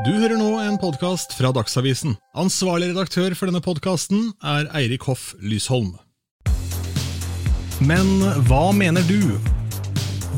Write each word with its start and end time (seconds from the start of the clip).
Du 0.00 0.08
hører 0.08 0.38
nå 0.40 0.54
en 0.56 0.78
podkast 0.80 1.34
fra 1.36 1.50
Dagsavisen. 1.52 2.14
Ansvarlig 2.40 2.86
redaktør 2.94 3.34
for 3.36 3.50
denne 3.50 3.60
podkasten 3.60 4.30
er 4.40 4.64
Eirik 4.78 5.04
Hoff 5.04 5.34
Lysholm. 5.44 5.90
Men 7.84 8.08
hva 8.48 8.62
mener 8.72 9.04
du? 9.04 9.36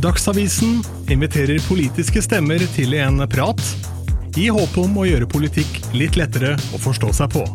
Dagsavisen 0.02 0.80
inviterer 1.06 1.62
politiske 1.68 2.24
stemmer 2.26 2.66
til 2.74 2.98
en 2.98 3.22
prat, 3.30 3.62
i 4.34 4.48
håp 4.50 4.74
om 4.82 4.98
å 4.98 5.06
gjøre 5.06 5.30
politikk 5.30 5.78
litt 5.94 6.18
lettere 6.18 6.56
å 6.74 6.82
forstå 6.82 7.14
seg 7.14 7.38
på. 7.38 7.46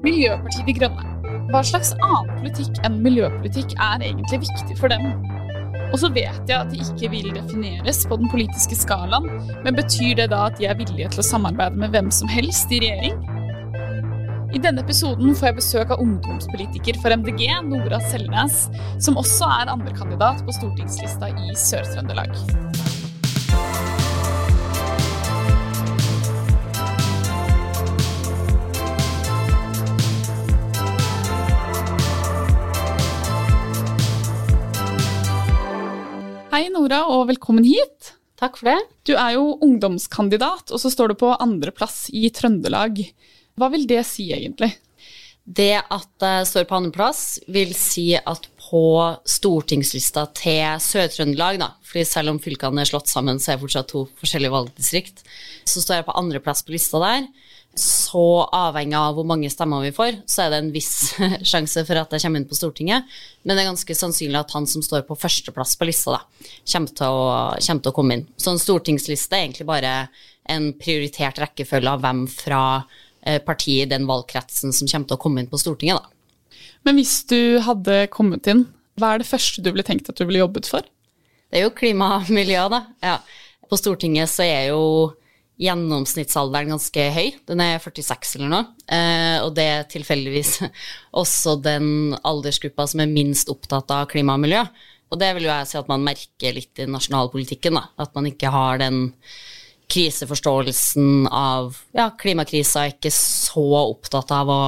Miljøpartiet 0.00 0.64
De 0.64 0.78
Grønne. 0.80 1.12
Hva 1.52 1.60
slags 1.60 1.92
annen 2.00 2.32
politikk 2.40 2.80
enn 2.88 3.02
miljøpolitikk 3.04 3.76
er 3.76 4.00
egentlig 4.00 4.46
viktig 4.48 4.80
for 4.80 4.88
dem? 4.88 5.12
Og 5.94 6.00
så 6.02 6.08
vet 6.10 6.48
jeg 6.50 6.58
at 6.58 6.72
de 6.72 6.80
ikke 6.82 7.08
vil 7.12 7.28
defineres 7.36 8.00
på 8.10 8.16
den 8.18 8.26
politiske 8.32 8.74
skalaen, 8.74 9.28
men 9.62 9.76
betyr 9.78 10.16
det 10.18 10.32
da 10.32 10.48
at 10.48 10.58
de 10.58 10.66
er 10.66 10.74
villige 10.80 11.12
til 11.14 11.22
å 11.22 11.26
samarbeide 11.28 11.78
med 11.78 11.94
hvem 11.94 12.10
som 12.10 12.30
helst 12.32 12.74
i 12.74 12.80
regjering? 12.82 13.20
I 14.54 14.62
denne 14.62 14.82
episoden 14.82 15.38
får 15.38 15.52
jeg 15.52 15.58
besøk 15.60 15.94
av 15.94 16.02
ungdomspolitiker 16.02 16.98
for 17.02 17.14
MDG, 17.14 17.46
Nora 17.70 18.02
Selnes, 18.10 18.64
som 19.02 19.22
også 19.22 19.46
er 19.60 19.70
andrekandidat 19.70 20.42
på 20.42 20.58
stortingslista 20.58 21.30
i 21.30 21.54
Sør-Trøndelag. 21.58 22.34
Hei, 36.54 36.68
Nora, 36.70 37.00
og 37.10 37.24
velkommen 37.32 37.64
hit. 37.66 38.12
Takk 38.38 38.60
for 38.60 38.68
det. 38.68 38.76
Du 39.02 39.16
er 39.18 39.32
jo 39.34 39.56
ungdomskandidat, 39.66 40.70
og 40.70 40.78
så 40.78 40.86
står 40.92 41.10
du 41.10 41.14
på 41.18 41.32
andreplass 41.42 42.04
i 42.14 42.28
Trøndelag. 42.30 43.00
Hva 43.58 43.68
vil 43.72 43.88
det 43.90 44.04
si, 44.06 44.28
egentlig? 44.36 44.68
Det 45.42 45.80
at 45.82 46.22
jeg 46.22 46.46
står 46.46 46.68
på 46.70 46.76
andreplass, 46.78 47.24
vil 47.50 47.74
si 47.74 48.12
at 48.14 48.46
på 48.68 48.84
stortingslista 49.26 50.28
til 50.38 50.78
Sør-Trøndelag, 50.86 51.58
da, 51.58 51.72
fordi 51.82 52.06
selv 52.06 52.36
om 52.36 52.38
fylkene 52.46 52.84
er 52.84 52.92
slått 52.92 53.10
sammen, 53.10 53.42
så 53.42 53.50
er 53.50 53.58
det 53.58 53.64
fortsatt 53.64 53.90
to 53.90 54.04
forskjellige 54.22 54.54
valgdistrikt, 54.54 55.26
så 55.66 55.82
står 55.82 56.04
jeg 56.04 56.06
på 56.06 56.18
andreplass 56.22 56.62
på 56.62 56.76
lista 56.76 57.02
der 57.02 57.26
så 57.78 58.44
avhengig 58.54 58.96
av 58.98 59.16
hvor 59.16 59.26
mange 59.26 59.48
stemmer 59.50 59.82
vi 59.84 59.92
får, 59.94 60.20
så 60.30 60.44
er 60.44 60.52
det 60.52 60.60
en 60.62 60.72
viss 60.74 61.14
sjanse 61.50 61.82
for 61.86 61.98
at 62.00 62.12
jeg 62.14 62.24
kommer 62.24 62.42
inn 62.42 62.48
på 62.50 62.58
Stortinget. 62.58 63.08
Men 63.42 63.56
det 63.56 63.64
er 63.64 63.70
ganske 63.72 63.96
sannsynlig 63.98 64.40
at 64.40 64.54
han 64.56 64.68
som 64.70 64.84
står 64.84 65.06
på 65.08 65.16
førsteplass 65.18 65.74
på 65.80 65.88
lista, 65.88 66.18
da, 66.18 66.50
kommer 66.72 66.94
til 67.00 67.18
å, 67.18 67.26
kommer 67.58 67.84
til 67.86 67.92
å 67.92 67.96
komme 67.96 68.18
inn. 68.18 68.26
Så 68.38 68.52
en 68.52 68.62
stortingsliste 68.62 69.36
er 69.36 69.46
egentlig 69.46 69.68
bare 69.68 69.94
en 70.54 70.70
prioritert 70.78 71.40
rekkefølge 71.40 71.96
av 71.96 72.04
hvem 72.04 72.24
fra 72.30 72.62
eh, 73.24 73.40
partiet 73.42 73.88
i 73.88 73.92
den 73.94 74.08
valgkretsen 74.08 74.74
som 74.76 74.90
kommer 74.90 75.10
til 75.10 75.18
å 75.18 75.22
komme 75.26 75.42
inn 75.42 75.50
på 75.50 75.60
Stortinget, 75.60 76.02
da. 76.02 76.10
Men 76.84 76.98
hvis 77.00 77.22
du 77.30 77.58
hadde 77.64 78.04
kommet 78.12 78.46
inn, 78.50 78.66
hva 79.00 79.14
er 79.14 79.22
det 79.22 79.28
første 79.30 79.62
du 79.64 79.70
ville 79.72 79.86
tenkt 79.86 80.10
at 80.10 80.20
du 80.20 80.26
ville 80.28 80.42
jobbet 80.42 80.68
for? 80.68 80.84
Det 81.48 81.60
er 81.60 81.66
jo 81.66 81.74
klima 81.76 82.18
og 82.18 82.30
miljø, 82.34 82.66
da. 82.70 82.84
Ja. 83.02 83.18
På 83.70 83.78
Stortinget 83.80 84.30
så 84.30 84.44
er 84.44 84.68
jo 84.74 84.82
gjennomsnittsalderen 85.60 86.72
ganske 86.74 87.04
høy. 87.14 87.28
Den 87.46 87.62
er 87.62 87.78
46 87.82 88.36
eller 88.38 88.50
noe. 88.50 88.64
Eh, 88.90 89.38
og 89.44 89.54
det 89.56 89.66
er 89.70 89.88
tilfeldigvis 89.90 90.56
også 91.22 91.56
den 91.62 92.16
aldersgruppa 92.22 92.88
som 92.90 93.04
er 93.04 93.12
minst 93.12 93.52
opptatt 93.52 93.92
av 93.94 94.08
klima 94.10 94.38
og 94.38 94.44
miljø. 94.46 94.64
Og 95.12 95.20
det 95.20 95.30
vil 95.36 95.46
jo 95.46 95.52
jeg 95.52 95.70
si 95.70 95.78
at 95.78 95.90
man 95.90 96.02
merker 96.06 96.56
litt 96.56 96.80
i 96.82 96.88
nasjonalpolitikken, 96.90 97.78
da. 97.78 97.86
At 98.02 98.14
man 98.16 98.26
ikke 98.30 98.50
har 98.50 98.80
den 98.82 99.06
kriseforståelsen 99.94 101.28
av 101.28 101.76
ja, 101.94 102.08
klimakrisa, 102.18 102.86
er 102.86 102.94
ikke 102.96 103.12
så 103.14 103.66
opptatt 103.84 104.32
av 104.34 104.50
å 104.50 104.62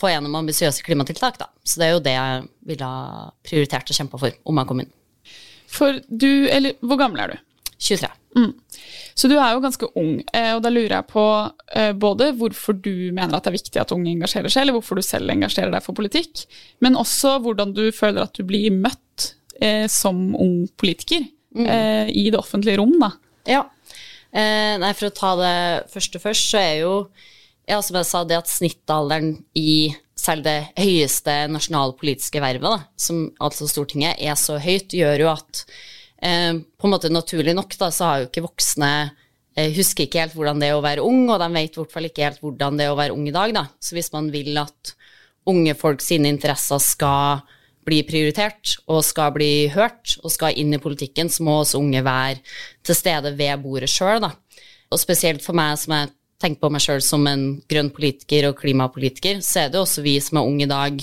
få 0.00 0.10
gjennom 0.10 0.36
ambisiøse 0.40 0.84
klimatiltak, 0.84 1.38
da. 1.40 1.48
Så 1.64 1.80
det 1.80 1.86
er 1.86 1.94
jo 1.94 2.04
det 2.04 2.16
jeg 2.16 2.48
ville 2.72 2.88
ha 2.88 3.28
prioritert 3.46 3.92
og 3.92 3.96
kjempa 3.96 4.20
for 4.20 4.36
om 4.50 4.60
jeg 4.60 4.70
kom 4.70 4.82
inn. 4.84 4.92
For 5.70 6.00
du, 6.08 6.48
eller 6.50 6.76
hvor 6.82 6.98
gammel 7.00 7.22
er 7.22 7.32
du? 7.32 7.46
23. 7.80 8.10
Mm. 8.36 8.52
Så 9.18 9.28
du 9.28 9.34
er 9.34 9.54
jo 9.54 9.62
ganske 9.64 9.88
ung, 9.98 10.20
eh, 10.36 10.52
og 10.54 10.62
da 10.64 10.70
lurer 10.72 10.94
jeg 10.98 11.08
på 11.10 11.24
eh, 11.74 11.90
både 11.98 12.30
hvorfor 12.38 12.76
du 12.78 13.10
mener 13.10 13.34
at 13.34 13.46
det 13.46 13.50
er 13.50 13.58
viktig 13.58 13.80
at 13.82 13.94
unge 13.96 14.12
engasjerer 14.12 14.52
seg, 14.52 14.62
eller 14.64 14.78
hvorfor 14.78 15.00
du 15.00 15.04
selv 15.04 15.32
engasjerer 15.32 15.72
deg 15.74 15.84
for 15.84 15.98
politikk, 15.98 16.44
men 16.84 16.98
også 16.98 17.38
hvordan 17.44 17.74
du 17.76 17.88
føler 17.94 18.24
at 18.24 18.36
du 18.38 18.46
blir 18.46 18.70
møtt 18.74 19.32
eh, 19.60 19.86
som 19.90 20.30
ung 20.38 20.62
politiker 20.80 21.24
mm. 21.56 21.66
eh, 21.66 22.12
i 22.14 22.28
det 22.30 22.38
offentlige 22.38 22.78
rom, 22.80 22.94
da. 23.02 23.12
Ja. 23.48 23.64
Eh, 24.30 24.76
nei, 24.78 24.92
for 24.94 25.10
å 25.10 25.16
ta 25.16 25.34
det 25.40 25.58
første 25.90 26.22
først, 26.22 26.52
så 26.52 26.62
er 26.62 26.76
jo 26.84 26.94
ja, 27.70 27.78
som 27.82 27.98
jeg 27.98 28.08
sa, 28.08 28.24
det 28.26 28.38
at 28.38 28.50
snittalderen 28.50 29.34
i 29.58 29.92
selv 30.18 30.44
det 30.44 30.72
høyeste 30.76 31.34
nasjonalpolitiske 31.52 32.42
vervet, 32.42 32.66
da, 32.66 32.88
som 33.00 33.28
altså 33.42 33.68
Stortinget, 33.70 34.18
er 34.20 34.36
så 34.38 34.58
høyt, 34.60 34.92
gjør 34.96 35.24
jo 35.24 35.30
at 35.32 35.64
på 36.20 36.88
en 36.88 36.92
måte 36.92 37.10
naturlig 37.12 37.54
nok 37.56 37.76
da, 37.80 37.90
så 37.94 38.08
har 38.08 38.20
jo 38.20 38.28
ikke 38.28 38.44
voksne 38.44 38.90
eh, 39.56 39.70
husker 39.76 40.06
ikke 40.06 40.24
helt 40.24 40.36
hvordan 40.36 40.60
det 40.60 40.70
er 40.70 40.78
å 40.78 40.84
være 40.84 41.04
ung, 41.06 41.24
og 41.30 41.40
de 41.40 41.48
vet 41.54 41.72
i 41.72 41.80
hvert 41.80 41.94
fall 41.94 42.08
ikke 42.10 42.26
helt 42.26 42.42
hvordan 42.44 42.80
det 42.80 42.86
er 42.86 42.92
å 42.92 42.98
være 42.98 43.16
ung 43.16 43.24
i 43.28 43.34
dag. 43.34 43.54
Da. 43.56 43.64
Så 43.80 43.96
hvis 43.96 44.12
man 44.14 44.28
vil 44.34 44.58
at 44.60 44.94
unge 45.50 45.74
folk 45.78 46.04
sine 46.04 46.30
interesser 46.30 46.82
skal 46.84 47.42
bli 47.88 48.02
prioritert 48.06 48.76
og 48.92 49.02
skal 49.06 49.32
bli 49.34 49.70
hørt 49.72 50.18
og 50.20 50.32
skal 50.34 50.56
inn 50.60 50.74
i 50.76 50.82
politikken, 50.82 51.30
så 51.32 51.44
må 51.46 51.60
også 51.60 51.80
unge 51.80 52.04
være 52.04 52.40
til 52.86 52.98
stede 52.98 53.32
ved 53.38 53.62
bordet 53.64 53.90
sjøl. 53.90 54.28
Og 54.90 55.00
spesielt 55.00 55.44
for 55.44 55.56
meg 55.56 55.78
som 55.80 55.96
jeg 55.96 56.12
tenker 56.40 56.62
på 56.62 56.70
meg 56.72 56.84
sjøl 56.84 57.02
som 57.04 57.26
en 57.28 57.44
grønn 57.68 57.90
politiker 57.94 58.50
og 58.50 58.60
klimapolitiker, 58.60 59.40
så 59.44 59.64
er 59.64 59.72
det 59.72 59.80
også 59.80 60.04
vi 60.04 60.16
som 60.24 60.40
er 60.40 60.48
unge 60.48 60.66
i 60.66 60.70
dag, 60.70 61.00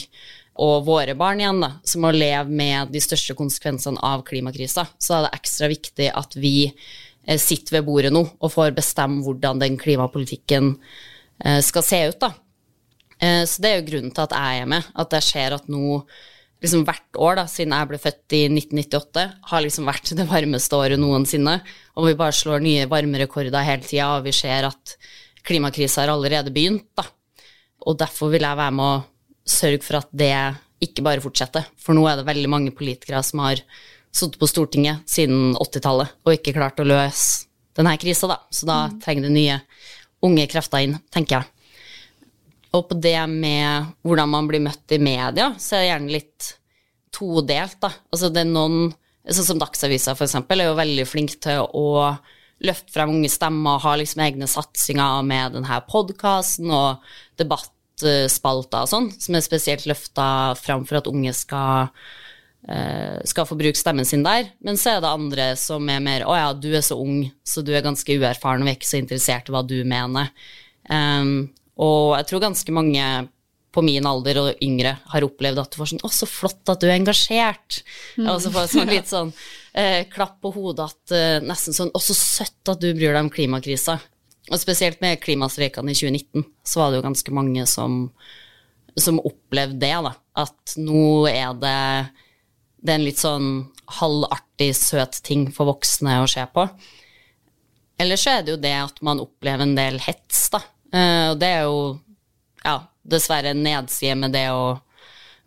og 0.57 0.87
våre 0.87 1.13
barn 1.17 1.41
igjen, 1.41 1.61
da, 1.61 1.71
som 1.85 2.03
må 2.05 2.11
leve 2.15 2.49
med 2.49 2.93
de 2.93 3.01
største 3.03 3.35
konsekvensene 3.37 4.01
av 4.05 4.23
klimakrisa, 4.27 4.87
så 4.97 5.17
er 5.17 5.27
det 5.27 5.35
ekstra 5.37 5.69
viktig 5.71 6.09
at 6.17 6.37
vi 6.39 6.55
eh, 6.67 7.37
sitter 7.37 7.77
ved 7.77 7.87
bordet 7.89 8.13
nå 8.15 8.23
og 8.25 8.53
får 8.53 8.73
bestemme 8.77 9.21
hvordan 9.25 9.61
den 9.61 9.77
klimapolitikken 9.81 10.73
eh, 11.43 11.61
skal 11.65 11.85
se 11.85 12.01
ut. 12.09 12.19
da. 12.23 12.33
Eh, 13.21 13.43
så 13.49 13.61
det 13.61 13.69
er 13.69 13.79
jo 13.79 13.87
grunnen 13.91 14.15
til 14.15 14.25
at 14.25 14.35
jeg 14.37 14.63
er 14.63 14.73
med, 14.73 14.89
at 14.97 15.15
jeg 15.17 15.29
ser 15.29 15.57
at 15.57 15.69
nå 15.71 16.01
liksom 16.63 16.87
hvert 16.87 17.19
år 17.21 17.37
da, 17.37 17.45
siden 17.49 17.75
jeg 17.75 17.89
ble 17.91 17.99
født 18.01 18.33
i 18.33 18.41
1998, 18.49 19.25
har 19.51 19.63
liksom 19.63 19.89
vært 19.89 20.13
det 20.17 20.25
varmeste 20.29 20.79
året 20.79 21.01
noensinne. 21.01 21.59
Og 21.97 22.09
vi 22.09 22.17
bare 22.17 22.33
slår 22.33 22.63
nye 22.65 22.87
varmerekorder 22.89 23.65
hele 23.67 23.85
tida, 23.85 24.15
og 24.15 24.25
vi 24.25 24.33
ser 24.33 24.69
at 24.71 24.95
klimakrisa 25.47 26.03
har 26.03 26.15
allerede 26.15 26.53
begynt. 26.53 26.89
da. 26.97 27.05
Og 27.85 27.99
derfor 27.99 28.33
vil 28.33 28.41
jeg 28.41 28.57
være 28.57 28.73
med 28.73 28.85
å 28.85 29.05
sørge 29.49 29.83
for 29.85 30.01
at 30.01 30.09
det 30.15 30.33
ikke 30.83 31.03
bare 31.05 31.23
fortsetter. 31.23 31.65
For 31.81 31.97
nå 31.97 32.05
er 32.09 32.19
det 32.19 32.27
veldig 32.27 32.49
mange 32.51 32.73
politikere 32.75 33.23
som 33.25 33.41
har 33.45 33.61
sittet 34.13 34.39
på 34.41 34.49
Stortinget 34.49 35.05
siden 35.09 35.55
80-tallet 35.57 36.15
og 36.25 36.33
ikke 36.33 36.55
klart 36.57 36.79
å 36.81 36.87
løse 36.87 37.47
denne 37.77 37.93
krisa, 38.01 38.29
da. 38.29 38.39
Så 38.49 38.67
da 38.69 38.77
mm. 38.87 38.99
trenger 39.03 39.27
det 39.27 39.33
nye 39.35 39.57
unge 40.25 40.47
krefter 40.49 40.85
inn, 40.85 40.95
tenker 41.13 41.39
jeg. 41.39 41.51
Og 42.75 42.87
på 42.89 42.97
det 42.99 43.19
med 43.31 43.91
hvordan 44.05 44.31
man 44.31 44.47
blir 44.49 44.63
møtt 44.65 44.93
i 44.93 45.01
media, 45.01 45.51
så 45.61 45.77
er 45.77 45.83
det 45.83 45.91
gjerne 45.91 46.15
litt 46.15 46.47
todelt, 47.13 47.77
da. 47.83 47.91
Altså 48.11 48.31
det 48.33 48.43
er 48.43 48.49
noen, 48.49 48.89
sånn 49.27 49.51
som 49.51 49.61
Dagsavisa 49.61 50.17
for 50.17 50.27
eksempel, 50.27 50.61
er 50.61 50.71
jo 50.71 50.79
veldig 50.79 51.05
flink 51.09 51.37
til 51.43 51.63
å 51.65 51.87
løfte 52.65 52.93
frem 52.93 53.13
unge 53.13 53.29
stemmer 53.29 53.77
og 53.77 53.83
ha 53.85 53.93
liksom 53.99 54.23
egne 54.25 54.49
satsinger 54.49 55.25
med 55.27 55.57
denne 55.59 55.77
podkasten 55.89 56.71
og 56.73 57.05
debatt 57.37 57.71
spalter 58.31 58.85
og 58.85 58.91
sånn, 58.91 59.11
som 59.17 59.37
er 59.37 59.45
spesielt 59.45 59.87
løfta 59.89 60.55
fram 60.59 60.85
for 60.87 60.99
at 60.99 61.09
unge 61.09 61.33
skal, 61.33 61.91
uh, 62.69 63.17
skal 63.25 63.47
få 63.49 63.57
bruke 63.59 63.79
stemmen 63.79 64.05
sin 64.05 64.25
der. 64.25 64.51
Men 64.61 64.77
så 64.77 64.95
er 64.95 65.01
det 65.01 65.13
andre 65.13 65.47
som 65.57 65.89
er 65.89 66.03
mer 66.03 66.25
'Å 66.25 66.35
ja, 66.37 66.53
du 66.53 66.69
er 66.75 66.85
så 66.85 66.99
ung, 66.99 67.31
så 67.43 67.63
du 67.63 67.73
er 67.73 67.85
ganske 67.85 68.07
uerfaren 68.07 68.61
og 68.61 68.67
vi 68.67 68.71
er 68.71 68.79
ikke 68.79 68.93
så 68.93 69.01
interessert 69.01 69.49
i 69.49 69.55
hva 69.55 69.65
du 69.65 69.83
mener'. 69.83 70.29
Um, 70.89 71.49
og 71.77 72.17
jeg 72.17 72.27
tror 72.27 72.45
ganske 72.47 72.71
mange 72.71 73.29
på 73.77 73.83
min 73.85 74.05
alder 74.09 74.39
og 74.41 74.63
yngre 74.63 74.95
har 75.11 75.25
opplevd 75.25 75.59
at 75.61 75.71
du 75.71 75.77
får 75.77 75.91
sånn 75.91 76.01
'Å, 76.01 76.09
så 76.09 76.25
flott 76.25 76.69
at 76.73 76.81
du 76.81 76.87
er 76.87 76.97
engasjert'. 76.97 77.83
Mm. 78.17 78.29
Og 78.31 78.41
så 78.41 78.51
får 78.51 78.65
jeg 78.65 78.73
sånn 78.73 78.93
litt 78.93 79.09
sånn 79.11 79.33
eh, 79.73 80.03
klapp 80.09 80.39
på 80.41 80.53
hodet 80.55 80.87
at 80.89 81.13
eh, 81.13 81.39
nesten 81.45 81.75
sånn 81.77 81.91
'Å, 81.93 82.01
så 82.01 82.15
søtt 82.17 82.73
at 82.73 82.81
du 82.81 82.93
bryr 82.93 83.13
deg 83.13 83.25
om 83.25 83.29
klimakrisa'. 83.29 83.99
Og 84.47 84.61
spesielt 84.61 85.01
med 85.03 85.19
klimastreikene 85.23 85.91
i 85.91 85.97
2019, 85.97 86.45
så 86.63 86.81
var 86.81 86.91
det 86.91 87.01
jo 87.01 87.07
ganske 87.07 87.33
mange 87.35 87.65
som, 87.67 87.97
som 88.95 89.19
opplevde 89.19 89.81
det, 89.81 89.95
da. 90.05 90.13
At 90.45 90.77
nå 90.79 91.27
er 91.31 91.57
det 91.59 91.81
det 92.77 92.93
er 92.93 92.99
en 92.99 93.07
litt 93.07 93.19
sånn 93.19 93.47
halvartig, 93.99 94.69
søt 94.77 95.19
ting 95.25 95.47
for 95.53 95.69
voksne 95.71 96.21
å 96.21 96.29
se 96.29 96.43
på. 96.53 96.67
Eller 97.97 98.19
så 98.19 98.37
er 98.37 98.43
det 98.45 98.53
jo 98.53 98.61
det 98.61 98.75
at 98.77 98.99
man 99.05 99.21
opplever 99.23 99.65
en 99.65 99.77
del 99.77 99.97
hets, 100.03 100.47
da. 100.53 100.61
Uh, 100.93 101.33
og 101.33 101.39
det 101.41 101.49
er 101.51 101.63
jo 101.65 101.79
ja, 102.63 102.77
dessverre 103.03 103.51
en 103.51 103.63
nedside 103.65 104.15
med 104.19 104.35
det 104.37 104.45
å 104.53 104.77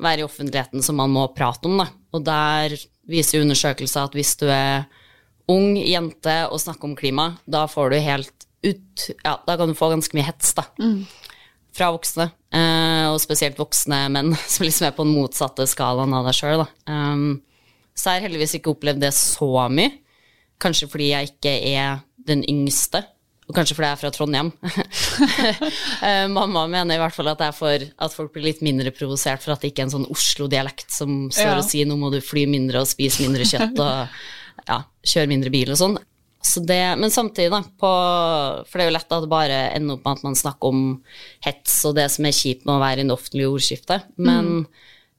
være 0.01 0.25
i 0.25 0.27
offentligheten 0.27 0.83
som 0.85 0.99
man 1.01 1.13
må 1.15 1.29
prate 1.37 1.71
om, 1.71 1.79
da. 1.81 1.87
Og 2.17 2.25
der 2.27 2.75
viser 3.11 3.45
undersøkelser 3.45 4.09
at 4.09 4.17
hvis 4.19 4.35
du 4.41 4.49
er 4.51 4.89
ung 5.51 5.77
jente 5.79 6.37
og 6.51 6.61
snakker 6.63 6.91
om 6.91 6.99
klima, 6.99 7.33
da 7.47 7.67
får 7.71 7.93
du 7.93 7.99
helt 8.03 8.40
ut 8.67 9.05
Ja, 9.25 9.39
da 9.47 9.57
kan 9.57 9.69
du 9.71 9.75
få 9.79 9.89
ganske 9.93 10.17
mye 10.17 10.27
hets, 10.29 10.55
da. 10.59 10.67
Fra 11.77 11.93
voksne, 11.95 12.31
Uh, 12.51 13.13
og 13.13 13.21
spesielt 13.23 13.55
voksne 13.61 14.09
menn, 14.11 14.33
som 14.51 14.65
liksom 14.67 14.89
er 14.89 14.95
på 14.97 15.05
den 15.07 15.13
motsatte 15.15 15.63
skalaen 15.71 16.11
av 16.19 16.25
deg 16.27 16.35
sjøl, 16.35 16.65
da. 16.65 16.67
Um, 16.91 17.37
så 17.95 18.11
jeg 18.11 18.19
har 18.19 18.25
heldigvis 18.27 18.57
ikke 18.59 18.73
opplevd 18.73 19.05
det 19.05 19.13
så 19.15 19.47
mye. 19.71 19.93
Kanskje 20.59 20.89
fordi 20.91 21.13
jeg 21.13 21.29
ikke 21.31 21.53
er 21.71 22.01
den 22.27 22.43
yngste, 22.51 23.05
og 23.47 23.55
kanskje 23.55 23.77
fordi 23.79 23.87
jeg 23.87 23.95
er 23.95 24.01
fra 24.03 24.11
Trondheim. 24.17 24.51
uh, 26.03 26.27
Mamma 26.37 26.67
mener 26.75 26.99
i 26.99 27.01
hvert 27.05 27.15
fall 27.15 27.31
at, 27.31 27.41
jeg 27.47 27.55
får, 27.61 27.87
at 28.03 28.19
folk 28.19 28.35
blir 28.35 28.49
litt 28.51 28.67
mindre 28.67 28.91
provosert 28.99 29.47
for 29.47 29.55
at 29.55 29.63
det 29.63 29.71
ikke 29.71 29.85
er 29.85 29.89
en 29.93 29.95
sånn 30.01 30.11
Oslo-dialekt 30.11 30.91
som 30.91 31.29
står 31.31 31.53
Ja. 31.55 31.57
og 31.63 31.71
sier 31.71 31.87
nå 31.87 31.97
må 32.03 32.11
du 32.11 32.19
fly 32.25 32.49
mindre 32.51 32.83
og 32.83 32.91
spise 32.91 33.23
mindre 33.23 33.47
kjøtt 33.47 33.79
og 33.79 34.19
ja, 34.67 34.83
kjøre 35.07 35.31
mindre 35.31 35.55
bil 35.55 35.71
og 35.71 35.79
sånn. 35.81 35.97
Så 36.43 36.63
det, 36.65 36.97
men 36.97 37.13
samtidig, 37.13 37.51
da, 37.53 37.61
på, 37.61 37.91
for 38.65 38.81
det 38.81 38.85
er 38.85 38.89
jo 38.89 38.95
lett 38.97 39.13
at 39.13 39.25
det 39.27 39.29
bare 39.29 39.59
ender 39.77 39.99
opp 39.99 40.07
med 40.07 40.17
at 40.17 40.25
man 40.25 40.39
snakker 40.39 40.73
om 40.73 40.81
hets 41.45 41.75
og 41.85 41.99
det 41.99 42.07
som 42.15 42.25
er 42.25 42.37
kjipt 42.37 42.65
med 42.65 42.79
å 42.79 42.81
være 42.81 43.05
i 43.05 43.09
det 43.11 43.13
offentlige 43.13 43.51
ordskiftet, 43.53 44.07
men 44.17 44.65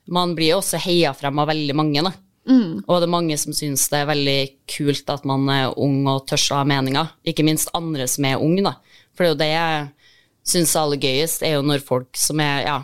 man 0.10 0.34
blir 0.36 0.56
jo 0.56 0.60
også 0.64 0.82
heia 0.82 1.14
frem 1.14 1.38
av 1.40 1.52
veldig 1.52 1.78
mange, 1.78 2.02
da. 2.08 2.16
Og 2.90 2.96
det 2.98 3.06
er 3.06 3.14
mange 3.14 3.38
som 3.38 3.54
syns 3.54 3.86
det 3.92 4.00
er 4.02 4.10
veldig 4.10 4.40
kult 4.74 5.12
at 5.14 5.28
man 5.30 5.46
er 5.54 5.76
ung 5.78 6.00
og 6.10 6.26
tør 6.30 6.42
å 6.56 6.62
ha 6.64 6.68
meninger. 6.68 7.12
Ikke 7.28 7.46
minst 7.46 7.70
andre 7.78 8.08
som 8.10 8.26
er 8.26 8.42
unge, 8.42 8.66
da. 8.66 8.74
For 9.14 9.24
det 9.24 9.30
er 9.30 9.36
jo 9.36 9.42
det 9.44 9.52
jeg 9.52 9.84
syns 10.52 10.74
er 10.74 10.82
aller 10.82 11.04
gøyest, 11.06 11.46
er 11.46 11.54
jo 11.60 11.68
når 11.70 11.86
folk 11.86 12.18
som 12.18 12.42
er 12.42 12.66
ja, 12.66 12.80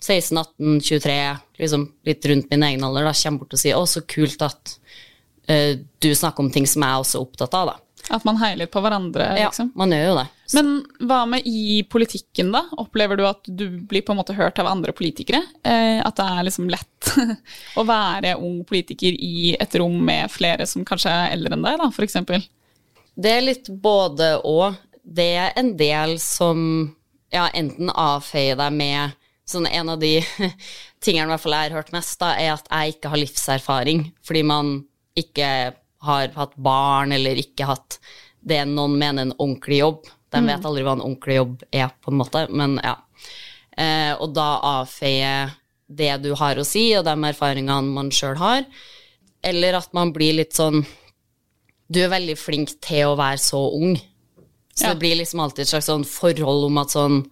16, 0.00 0.38
18, 0.40 0.80
23, 0.80 1.16
liksom 1.60 1.86
litt 2.08 2.26
rundt 2.30 2.48
min 2.50 2.64
egen 2.70 2.86
alder, 2.86 3.04
da, 3.04 3.12
kommer 3.12 3.44
bort 3.44 3.56
og 3.56 3.60
sier 3.60 3.76
'Å, 3.76 3.84
så 3.84 4.00
kult 4.08 4.40
at 4.42 4.78
du 5.98 6.10
snakker 6.14 6.44
om 6.44 6.50
ting 6.52 6.66
som 6.68 6.84
jeg 6.84 6.90
er 6.90 7.04
også 7.04 7.22
opptatt 7.24 7.56
av', 7.58 7.72
da. 7.72 7.90
At 8.10 8.24
man 8.24 8.38
heier 8.40 8.58
litt 8.58 8.70
på 8.72 8.80
hverandre, 8.82 9.26
liksom? 9.36 9.70
Ja, 9.74 9.78
man 9.78 9.92
gjør 9.94 10.06
jo 10.08 10.14
det. 10.16 10.26
Så, 10.50 10.56
Men 10.58 10.70
hva 11.06 11.20
med 11.30 11.46
i 11.46 11.82
politikken, 11.86 12.50
da? 12.54 12.64
Opplever 12.80 13.18
du 13.18 13.24
at 13.28 13.46
du 13.46 13.66
blir 13.86 14.02
på 14.02 14.14
en 14.14 14.18
måte 14.18 14.34
hørt 14.34 14.58
av 14.58 14.70
andre 14.70 14.94
politikere? 14.96 15.42
Eh, 15.62 16.00
at 16.02 16.16
det 16.18 16.26
er 16.26 16.46
liksom 16.48 16.70
lett 16.72 17.10
å 17.78 17.84
være 17.86 18.34
ung 18.40 18.62
politiker 18.66 19.14
i 19.14 19.52
et 19.54 19.76
rom 19.78 20.00
med 20.06 20.32
flere 20.32 20.66
som 20.66 20.86
kanskje 20.86 21.12
er 21.12 21.36
eldre 21.36 21.54
enn 21.54 21.66
deg, 21.68 21.78
da, 21.82 21.90
eksempel? 22.06 22.46
Det 23.14 23.36
er 23.36 23.46
litt 23.46 23.70
både 23.82 24.36
og. 24.48 24.80
Det 25.04 25.30
er 25.44 25.54
en 25.60 25.74
del 25.78 26.16
som 26.22 26.60
ja, 27.30 27.46
enten 27.54 27.92
avfeier 27.94 28.58
deg 28.58 28.74
med 28.74 29.18
sånn 29.50 29.66
En 29.66 29.88
av 29.90 29.98
de 29.98 30.20
tingene 31.04 31.26
i 31.26 31.32
hvert 31.32 31.42
fall 31.42 31.56
jeg 31.56 31.70
har 31.70 31.80
hørt 31.80 31.94
mest, 31.94 32.18
da, 32.20 32.34
er 32.38 32.52
at 32.54 32.68
jeg 32.70 32.96
ikke 32.96 33.10
har 33.10 33.18
livserfaring 33.18 34.04
fordi 34.26 34.44
man 34.46 34.76
ikke 35.18 35.74
har 36.06 36.28
hatt 36.36 36.54
barn 36.56 37.12
eller 37.12 37.36
ikke 37.40 37.66
hatt 37.68 37.98
det 38.40 38.62
noen 38.68 38.94
mener 38.98 39.26
en 39.26 39.34
ordentlig 39.36 39.80
jobb. 39.82 40.06
De 40.30 40.40
vet 40.46 40.64
aldri 40.64 40.84
hva 40.86 40.94
en 40.96 41.02
ordentlig 41.04 41.36
jobb 41.36 41.64
er, 41.74 41.90
på 42.00 42.12
en 42.12 42.20
måte, 42.20 42.44
men 42.54 42.78
ja. 42.82 42.94
Eh, 43.76 44.12
og 44.16 44.32
da 44.36 44.60
avfeier 44.80 45.50
det 45.90 46.12
du 46.22 46.30
har 46.38 46.56
å 46.56 46.64
si, 46.64 46.86
og 46.96 47.04
de 47.04 47.14
erfaringene 47.28 47.92
man 47.92 48.10
sjøl 48.14 48.38
har. 48.40 48.64
Eller 49.42 49.74
at 49.80 49.92
man 49.96 50.12
blir 50.14 50.36
litt 50.38 50.54
sånn 50.56 50.84
du 51.90 51.98
er 52.04 52.12
veldig 52.12 52.36
flink 52.38 52.76
til 52.84 53.08
å 53.10 53.16
være 53.18 53.40
så 53.42 53.58
ung. 53.74 53.96
Så 54.78 54.84
Ja. 54.86 54.92
det 54.94 55.00
blir 55.00 55.16
liksom 55.18 55.40
alltid 55.42 55.64
et 55.64 55.68
slags 55.72 55.88
sånn 55.90 56.04
forhold 56.06 56.64
om 56.68 56.78
at 56.78 56.88
sånn 56.94 57.24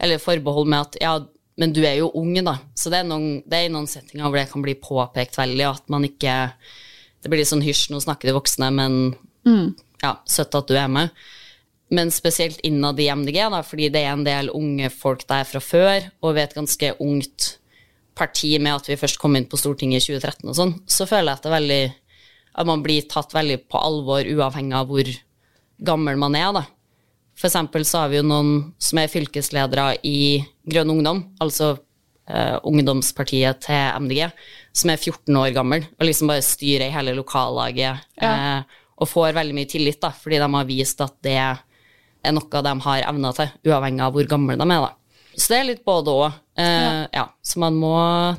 Eller 0.00 0.18
forbehold 0.18 0.66
med 0.68 0.80
at 0.80 0.96
ja, 1.00 1.26
men 1.56 1.72
du 1.72 1.82
er 1.86 1.94
jo 1.96 2.10
ung, 2.14 2.34
da. 2.44 2.58
Så 2.74 2.90
det 2.90 2.98
er, 2.98 3.04
noen, 3.04 3.42
det 3.48 3.56
er 3.56 3.64
i 3.64 3.72
noen 3.72 3.86
settinger 3.88 4.28
hvor 4.28 4.36
det 4.36 4.50
kan 4.50 4.62
bli 4.62 4.74
påpekt 4.74 5.36
veldig, 5.38 5.64
at 5.70 5.88
man 5.88 6.04
ikke 6.04 6.34
Det 7.26 7.32
blir 7.32 7.42
litt 7.42 7.50
sånn 7.50 7.64
hysj, 7.66 7.88
nå 7.90 7.98
snakker 7.98 8.30
de 8.30 8.36
voksne, 8.36 8.68
men 8.70 9.00
ja, 9.98 10.12
søtt 10.30 10.54
at 10.54 10.68
du 10.70 10.76
er 10.78 10.86
med. 10.86 11.10
Men 11.90 12.12
spesielt 12.14 12.60
innad 12.62 13.00
i 13.02 13.08
MDG, 13.10 13.40
da, 13.50 13.64
fordi 13.66 13.88
det 13.90 14.04
er 14.04 14.12
en 14.14 14.22
del 14.26 14.50
unge 14.54 14.90
folk 14.94 15.24
der 15.26 15.42
fra 15.46 15.58
før, 15.58 16.06
og 16.22 16.36
vi 16.36 16.42
er 16.44 16.46
et 16.46 16.54
ganske 16.54 16.92
ungt 17.02 17.48
parti 18.14 18.52
med 18.62 18.78
at 18.78 18.86
vi 18.86 18.98
først 19.00 19.18
kom 19.18 19.34
inn 19.34 19.48
på 19.50 19.58
Stortinget 19.58 20.06
i 20.06 20.14
2013 20.14 20.52
og 20.52 20.56
sånn, 20.56 20.74
så 20.86 21.06
føler 21.10 21.32
jeg 21.32 21.40
at 21.40 21.48
det 21.48 21.54
veldig 21.56 21.80
at 22.56 22.68
man 22.70 22.84
blir 22.84 23.08
tatt 23.10 23.34
veldig 23.36 23.58
på 23.68 23.80
alvor 23.82 24.24
uavhengig 24.24 24.78
av 24.78 24.86
hvor 24.88 25.10
gammel 25.90 26.22
man 26.22 26.38
er, 26.38 26.52
da. 26.56 26.62
For 27.36 27.50
eksempel 27.50 27.84
så 27.84 28.04
har 28.04 28.12
vi 28.12 28.22
jo 28.22 28.28
noen 28.30 28.52
som 28.80 29.02
er 29.02 29.10
fylkesledere 29.12 29.98
i 30.08 30.40
Grønn 30.64 30.94
Ungdom, 30.94 31.20
altså 31.42 31.74
eh, 32.28 32.56
ungdomspartiet 32.66 33.62
til 33.66 34.02
MDG, 34.04 34.26
som 34.76 34.92
er 34.92 35.00
14 35.00 35.40
år 35.40 35.54
gammel, 35.56 35.86
og 35.96 36.08
liksom 36.08 36.32
bare 36.32 36.44
styrer 36.44 36.88
i 36.88 36.94
hele 36.94 37.14
lokallaget, 37.16 38.04
eh, 38.22 38.82
og 38.96 39.10
får 39.10 39.36
veldig 39.36 39.56
mye 39.56 39.70
tillit, 39.70 40.00
da, 40.02 40.12
fordi 40.12 40.40
de 40.42 40.50
har 40.56 40.68
vist 40.68 41.02
at 41.04 41.16
det 41.24 41.36
er 41.36 42.34
noe 42.34 42.62
de 42.64 42.76
har 42.86 43.08
evner 43.10 43.36
til, 43.36 43.52
uavhengig 43.68 44.06
av 44.06 44.16
hvor 44.16 44.30
gamle 44.30 44.56
de 44.58 44.66
er, 44.66 44.86
da. 44.88 44.94
Så 45.36 45.52
det 45.52 45.56
er 45.58 45.66
litt 45.68 45.84
både 45.84 46.12
og. 46.16 46.36
Uh, 46.56 47.04
ja. 47.12 47.26
Så 47.44 47.60
man 47.60 47.76
må 47.76 47.92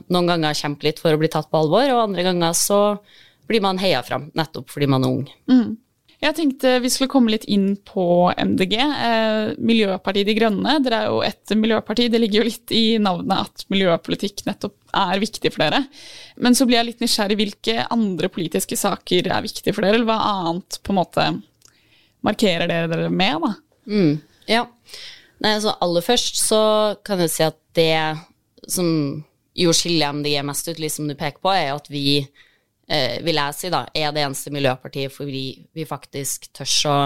noen 0.10 0.30
ganger 0.32 0.58
kjempe 0.58 0.88
litt 0.88 1.02
for 1.02 1.14
å 1.14 1.20
bli 1.22 1.30
tatt 1.30 1.50
på 1.52 1.60
alvor, 1.62 1.86
og 1.94 2.08
andre 2.08 2.26
ganger 2.26 2.56
så 2.58 2.80
blir 3.48 3.62
man 3.64 3.78
heia 3.80 4.02
fram, 4.04 4.32
nettopp 4.36 4.74
fordi 4.74 4.90
man 4.90 5.06
er 5.06 5.20
ung. 5.20 5.28
Jeg 6.18 6.34
tenkte 6.34 6.80
vi 6.82 6.90
skulle 6.90 7.12
komme 7.12 7.30
litt 7.30 7.46
inn 7.46 7.76
på 7.86 8.32
MDG. 8.34 8.74
Eh, 8.82 9.52
Miljøpartiet 9.62 10.26
De 10.26 10.34
Grønne, 10.38 10.80
dere 10.82 11.02
er 11.04 11.12
jo 11.12 11.20
et 11.26 11.54
miljøparti. 11.54 12.08
Det 12.10 12.22
ligger 12.24 12.42
jo 12.42 12.48
litt 12.48 12.74
i 12.74 12.86
navnet 13.02 13.44
at 13.44 13.68
miljøpolitikk 13.70 14.42
nettopp 14.48 14.98
er 14.98 15.22
viktig 15.22 15.52
for 15.54 15.68
dere. 15.68 15.84
Men 16.42 16.58
så 16.58 16.66
blir 16.66 16.80
jeg 16.80 16.90
litt 16.90 17.06
nysgjerrig. 17.06 17.38
Hvilke 17.38 17.86
andre 17.94 18.32
politiske 18.34 18.80
saker 18.80 19.30
er 19.30 19.46
viktige 19.46 19.76
for 19.78 19.86
dere, 19.86 20.00
eller 20.00 20.10
hva 20.10 20.18
annet 20.48 20.80
på 20.82 20.96
en 20.96 21.00
måte 21.04 21.28
markerer 22.26 22.66
dere 22.72 22.90
dere 22.90 23.14
med, 23.14 23.46
da? 23.46 23.54
Ja. 24.50 24.66
Nei, 25.38 25.54
altså 25.54 25.76
aller 25.86 26.02
først 26.02 26.42
så 26.42 26.62
kan 27.06 27.22
jeg 27.22 27.30
si 27.36 27.46
at 27.46 27.60
det 27.78 27.94
som 28.74 28.88
jo 29.58 29.74
skiller 29.74 30.18
MDG 30.18 30.42
mest 30.46 30.68
ut, 30.70 30.80
liksom 30.82 31.08
du 31.10 31.14
peker 31.18 31.42
på, 31.46 31.54
er 31.54 31.76
at 31.76 31.86
vi, 31.94 32.24
vil 32.88 33.36
jeg 33.36 33.56
si 33.58 33.70
da, 33.74 33.82
er 33.92 34.14
det 34.16 34.22
eneste 34.24 34.52
miljøpartiet 34.56 35.12
for 35.12 35.28
vi, 35.28 35.50
vi 35.76 35.84
faktisk 35.88 36.48
tør 36.56 36.76
å 36.88 37.00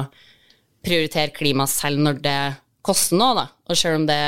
prioritere 0.85 1.33
klima 1.33 1.67
selv 1.69 2.01
når 2.01 2.21
det 2.21 2.39
koster 2.85 3.19
noe, 3.19 3.35
da. 3.37 3.45
Og 3.69 3.77
selv 3.77 4.01
om 4.01 4.07
det 4.09 4.21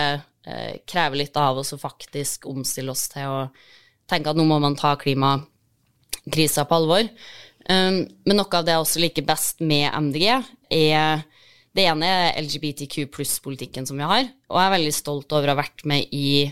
eh, 0.50 0.82
krever 0.90 1.24
litt 1.24 1.38
av 1.40 1.60
oss 1.62 1.74
å 1.76 1.82
faktisk 1.82 2.48
omstille 2.50 2.94
oss 2.94 3.08
til 3.12 3.30
å 3.30 3.40
tenke 4.10 4.32
at 4.32 4.38
nå 4.38 4.46
må 4.48 4.60
man 4.62 4.78
ta 4.78 4.94
klimakrisa 5.00 6.68
på 6.70 6.80
alvor. 6.80 7.10
Um, 7.64 8.04
men 8.28 8.36
noe 8.36 8.60
av 8.60 8.66
det 8.66 8.74
jeg 8.76 8.84
også 8.84 9.02
liker 9.02 9.26
best 9.28 9.64
med 9.64 9.88
MDG, 9.96 10.26
er 10.76 11.24
det 11.74 11.86
ene 11.88 12.10
er 12.10 12.42
LGBTQ 12.44 13.08
pluss-politikken 13.14 13.88
som 13.90 13.98
vi 13.98 14.06
har, 14.06 14.28
og 14.52 14.60
jeg 14.60 14.68
er 14.68 14.76
veldig 14.76 14.94
stolt 14.94 15.34
over 15.34 15.50
å 15.50 15.56
ha 15.56 15.62
vært 15.64 15.86
med 15.90 16.12
i 16.14 16.52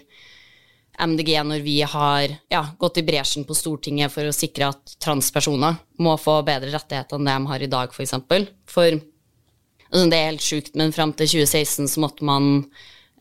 MDG 1.02 1.32
når 1.48 1.64
vi 1.66 1.80
har 1.82 2.34
ja, 2.52 2.62
gått 2.78 3.00
i 3.02 3.06
bresjen 3.06 3.46
på 3.48 3.56
Stortinget 3.58 4.14
for 4.14 4.28
å 4.28 4.36
sikre 4.36 4.70
at 4.72 4.96
transpersoner 5.02 5.80
må 6.02 6.14
få 6.22 6.40
bedre 6.46 6.72
rettigheter 6.76 7.18
enn 7.18 7.28
det 7.28 7.38
de 7.38 7.52
har 7.52 7.66
i 7.66 7.70
dag, 7.72 7.90
f.eks. 7.90 7.98
For, 7.98 8.06
eksempel. 8.06 8.48
for 8.70 8.90
altså, 9.90 10.06
det 10.12 10.20
er 10.20 10.30
helt 10.30 10.46
sjukt, 10.46 10.76
men 10.78 10.94
fram 10.96 11.14
til 11.18 11.32
2016 11.34 11.90
så 11.96 12.04
måtte 12.04 12.28
man 12.28 12.52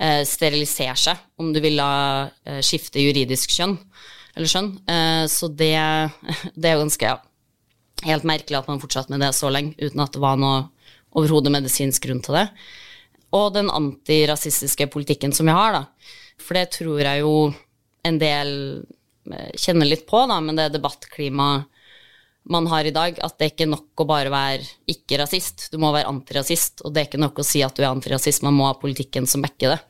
eh, 0.00 0.22
sterilisere 0.28 0.98
seg 1.00 1.24
om 1.40 1.54
du 1.54 1.62
ville 1.64 1.88
eh, 2.44 2.60
skifte 2.66 3.02
juridisk 3.02 3.56
kjønn 3.56 3.78
eller 4.36 4.50
skjønn. 4.50 4.74
Eh, 4.84 5.24
så 5.32 5.48
det, 5.48 5.74
det 6.60 6.72
er 6.74 6.82
ganske 6.82 7.14
ja, 7.14 7.16
helt 8.06 8.28
merkelig 8.28 8.60
at 8.60 8.70
man 8.70 8.82
fortsatte 8.82 9.14
med 9.14 9.24
det 9.24 9.32
så 9.36 9.52
lenge 9.52 9.76
uten 9.80 10.04
at 10.04 10.14
det 10.14 10.22
var 10.22 10.38
noe 10.40 10.68
overhodet 11.16 11.52
medisinsk 11.52 12.04
grunn 12.06 12.22
til 12.24 12.38
det. 12.38 12.46
Og 13.34 13.52
den 13.54 13.70
antirasistiske 13.70 14.88
politikken 14.90 15.32
som 15.34 15.46
vi 15.46 15.54
har, 15.54 15.74
da. 15.74 16.14
For 16.40 16.58
det 16.58 16.70
tror 16.74 17.02
jeg 17.02 17.22
jo 17.22 17.34
en 18.06 18.18
del 18.20 18.52
eh, 19.32 19.50
kjenner 19.58 19.88
litt 19.88 20.06
på, 20.08 20.22
da, 20.30 20.40
men 20.44 20.58
det 20.58 20.70
debattklimaet 20.76 21.68
man 22.50 22.66
har 22.72 22.86
i 22.88 22.92
dag, 22.94 23.18
at 23.20 23.36
det 23.36 23.44
er 23.44 23.50
ikke 23.52 23.68
nok 23.68 24.00
å 24.00 24.06
bare 24.08 24.30
være 24.32 24.64
ikke-rasist, 24.88 25.68
du 25.70 25.76
må 25.78 25.90
være 25.92 26.08
antirasist, 26.08 26.80
og 26.82 26.94
det 26.94 27.02
er 27.02 27.08
ikke 27.10 27.20
nok 27.20 27.42
å 27.42 27.44
si 27.46 27.60
at 27.62 27.76
du 27.76 27.82
er 27.84 27.90
antirasist, 27.90 28.42
man 28.42 28.56
må 28.56 28.64
ha 28.66 28.78
politikken 28.80 29.28
som 29.28 29.44
backer 29.44 29.74
det. 29.74 29.80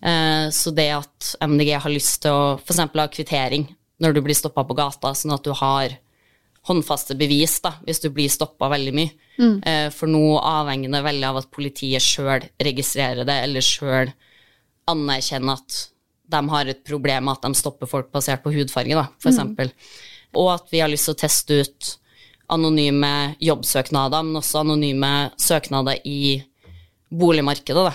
Eh, 0.00 0.46
Så 0.50 0.72
det 0.74 0.88
at 0.96 1.34
MDG 1.44 1.74
har 1.76 1.92
lyst 1.92 2.22
til 2.24 2.32
å 2.32 2.56
f.eks. 2.56 2.80
ha 2.80 3.08
kvittering 3.12 3.68
når 4.00 4.16
du 4.16 4.22
blir 4.24 4.34
stoppa 4.34 4.64
på 4.64 4.74
gata, 4.78 5.12
sånn 5.14 5.36
at 5.36 5.44
du 5.44 5.52
har 5.52 5.98
håndfaste 6.70 7.14
bevis 7.20 7.58
da, 7.60 7.74
hvis 7.84 8.00
du 8.00 8.08
blir 8.12 8.32
stoppa 8.32 8.68
veldig 8.72 8.92
mye. 8.96 9.12
Mm. 9.40 9.54
For 9.96 10.08
nå 10.08 10.24
avhenger 10.40 10.92
det 10.92 11.00
veldig 11.04 11.26
av 11.28 11.38
at 11.40 11.50
politiet 11.52 12.04
sjøl 12.04 12.44
registrerer 12.60 13.28
det, 13.28 13.36
eller 13.44 13.64
sjøl 13.64 14.12
anerkjenner 14.88 15.56
at 15.60 15.78
de 16.30 16.42
har 16.52 16.70
et 16.70 16.82
problem 16.86 17.26
med 17.28 17.38
at 17.38 17.48
de 17.48 17.58
stopper 17.58 17.90
folk 17.90 18.10
basert 18.14 18.44
på 18.44 18.52
hudfarge, 18.54 18.96
da, 18.96 19.06
for 19.20 19.32
eksempel. 19.32 19.72
Og 20.38 20.52
at 20.54 20.70
vi 20.72 20.82
har 20.82 20.90
lyst 20.90 21.08
til 21.08 21.16
å 21.16 21.20
teste 21.20 21.60
ut 21.62 21.90
anonyme 22.50 23.12
jobbsøknader, 23.42 24.24
men 24.26 24.40
også 24.40 24.64
anonyme 24.64 25.12
søknader 25.40 26.00
i 26.06 26.40
boligmarkedet, 27.10 27.90
da. 27.90 27.94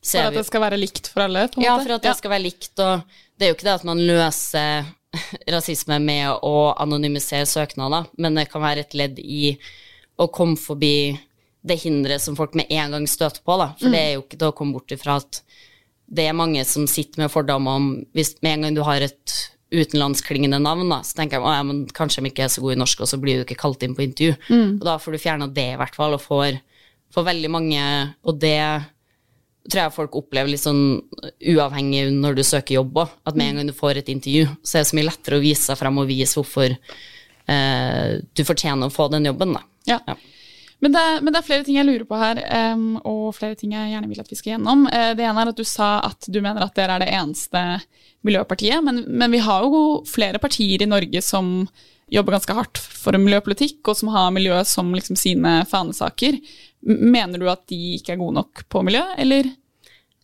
Ser 0.00 0.24
For 0.24 0.30
at 0.30 0.38
det 0.38 0.46
skal 0.48 0.62
være 0.64 0.78
likt 0.80 1.10
for 1.12 1.26
alle? 1.26 1.44
på 1.52 1.60
ja, 1.60 1.74
måte? 1.76 1.84
for 1.84 1.96
at 1.98 2.06
det 2.06 2.16
skal 2.16 2.32
være 2.32 2.46
likt. 2.46 2.72
Og 2.80 3.02
det 3.36 3.46
er 3.46 3.50
jo 3.50 3.56
ikke 3.58 3.66
det 3.68 3.74
at 3.74 3.88
man 3.88 4.00
løser 4.00 4.86
rasisme 5.54 5.98
med 6.02 6.46
å 6.46 6.54
anonymisere 6.80 7.48
søknader, 7.48 8.08
men 8.16 8.38
det 8.38 8.48
kan 8.52 8.64
være 8.64 8.86
et 8.86 8.96
ledd 8.96 9.20
i 9.20 9.56
å 10.20 10.28
komme 10.32 10.56
forbi 10.60 11.12
det 11.60 11.76
hinderet 11.82 12.22
som 12.24 12.36
folk 12.38 12.54
med 12.56 12.70
en 12.72 12.96
gang 12.96 13.06
støter 13.08 13.42
på, 13.44 13.56
da. 13.60 13.72
For 13.76 13.92
det 13.92 14.00
er 14.00 14.14
jo 14.14 14.24
ikke 14.24 14.38
til 14.38 14.48
å 14.48 14.56
komme 14.56 14.78
bort 14.78 14.94
ifra 14.94 15.18
at 15.20 15.42
det 16.10 16.26
er 16.26 16.36
mange 16.36 16.64
som 16.66 16.88
sitter 16.90 17.22
med 17.22 17.32
fordommer 17.32 17.78
om 17.78 17.88
Hvis 18.16 18.34
med 18.42 18.56
en 18.56 18.66
gang 18.66 18.78
du 18.78 18.82
har 18.86 19.04
et 19.06 19.34
utenlandsklingende 19.70 20.58
navn, 20.58 20.88
da, 20.90 20.98
så 21.06 21.14
tenker 21.14 21.38
jeg 21.38 21.46
at 21.46 21.60
ja, 21.60 21.74
kanskje 21.94 22.24
de 22.24 22.30
ikke 22.32 22.42
er 22.42 22.50
så 22.50 22.62
gode 22.64 22.74
i 22.74 22.80
norsk, 22.80 23.04
og 23.04 23.06
så 23.06 23.20
blir 23.22 23.38
du 23.38 23.44
ikke 23.44 23.60
kalt 23.60 23.84
inn 23.86 23.94
på 23.94 24.02
intervju. 24.02 24.32
Og 24.80 24.86
da 24.88 24.96
får 24.98 25.14
du 25.14 25.22
fjerna 25.22 25.46
det, 25.46 25.68
i 25.74 25.78
hvert 25.78 25.94
fall, 25.94 26.16
og 26.16 26.24
får, 26.24 26.58
får 27.14 27.28
veldig 27.28 27.50
mange 27.54 27.84
Og 28.26 28.40
det 28.42 28.58
tror 29.68 29.82
jeg 29.84 29.94
folk 29.94 30.16
opplever 30.18 30.50
litt 30.50 30.64
sånn 30.64 30.98
uavhengig 31.52 32.08
når 32.16 32.40
du 32.40 32.42
søker 32.42 32.80
jobb 32.80 32.98
òg. 33.04 33.14
At 33.28 33.38
med 33.38 33.52
en 33.52 33.60
gang 33.60 33.70
du 33.70 33.76
får 33.76 34.00
et 34.00 34.10
intervju, 34.10 34.48
så 34.64 34.78
er 34.78 34.82
det 34.82 34.90
så 34.90 34.98
mye 34.98 35.08
lettere 35.10 35.38
å 35.38 35.44
vise 35.44 35.68
seg 35.68 35.78
frem 35.78 36.02
og 36.02 36.10
vise 36.10 36.38
hvorfor 36.40 36.74
eh, 36.74 38.12
du 38.18 38.42
fortjener 38.48 38.88
å 38.88 38.94
få 38.94 39.06
den 39.12 39.28
jobben, 39.30 39.54
da. 39.54 39.62
Ja. 39.86 40.00
Ja. 40.08 40.16
Men 40.80 40.94
det, 40.96 41.04
men 41.20 41.32
det 41.32 41.40
er 41.40 41.44
flere 41.44 41.64
ting 41.66 41.76
jeg 41.76 41.84
lurer 41.84 42.06
på 42.08 42.16
her, 42.16 42.40
um, 42.72 42.84
og 43.04 43.34
flere 43.36 43.56
ting 43.58 43.74
jeg 43.76 43.92
gjerne 43.92 44.08
vil 44.08 44.22
at 44.22 44.30
vi 44.32 44.38
skal 44.38 44.54
gjennom. 44.54 44.86
Uh, 44.88 45.12
det 45.16 45.26
ene 45.28 45.44
er 45.44 45.52
at 45.52 45.60
du 45.60 45.66
sa 45.68 45.90
at 46.08 46.28
du 46.32 46.40
mener 46.40 46.64
at 46.64 46.76
dere 46.78 46.96
er 46.96 47.04
det 47.04 47.10
eneste 47.18 47.64
miljøpartiet, 48.24 48.80
men, 48.84 49.02
men 49.08 49.32
vi 49.32 49.42
har 49.44 49.66
jo 49.66 50.00
flere 50.08 50.40
partier 50.40 50.80
i 50.80 50.88
Norge 50.88 51.20
som 51.24 51.68
jobber 52.10 52.34
ganske 52.34 52.56
hardt 52.56 52.80
for 52.80 53.16
miljøpolitikk, 53.20 53.82
og 53.92 53.98
som 54.00 54.10
har 54.14 54.32
miljø 54.34 54.56
som 54.66 54.88
liksom 54.96 55.18
sine 55.20 55.60
fanesaker. 55.70 56.40
Mener 56.82 57.38
du 57.38 57.46
at 57.52 57.66
de 57.70 57.98
ikke 57.98 58.16
er 58.16 58.22
gode 58.22 58.40
nok 58.40 58.64
på 58.72 58.82
miljø, 58.86 59.04
eller 59.20 59.52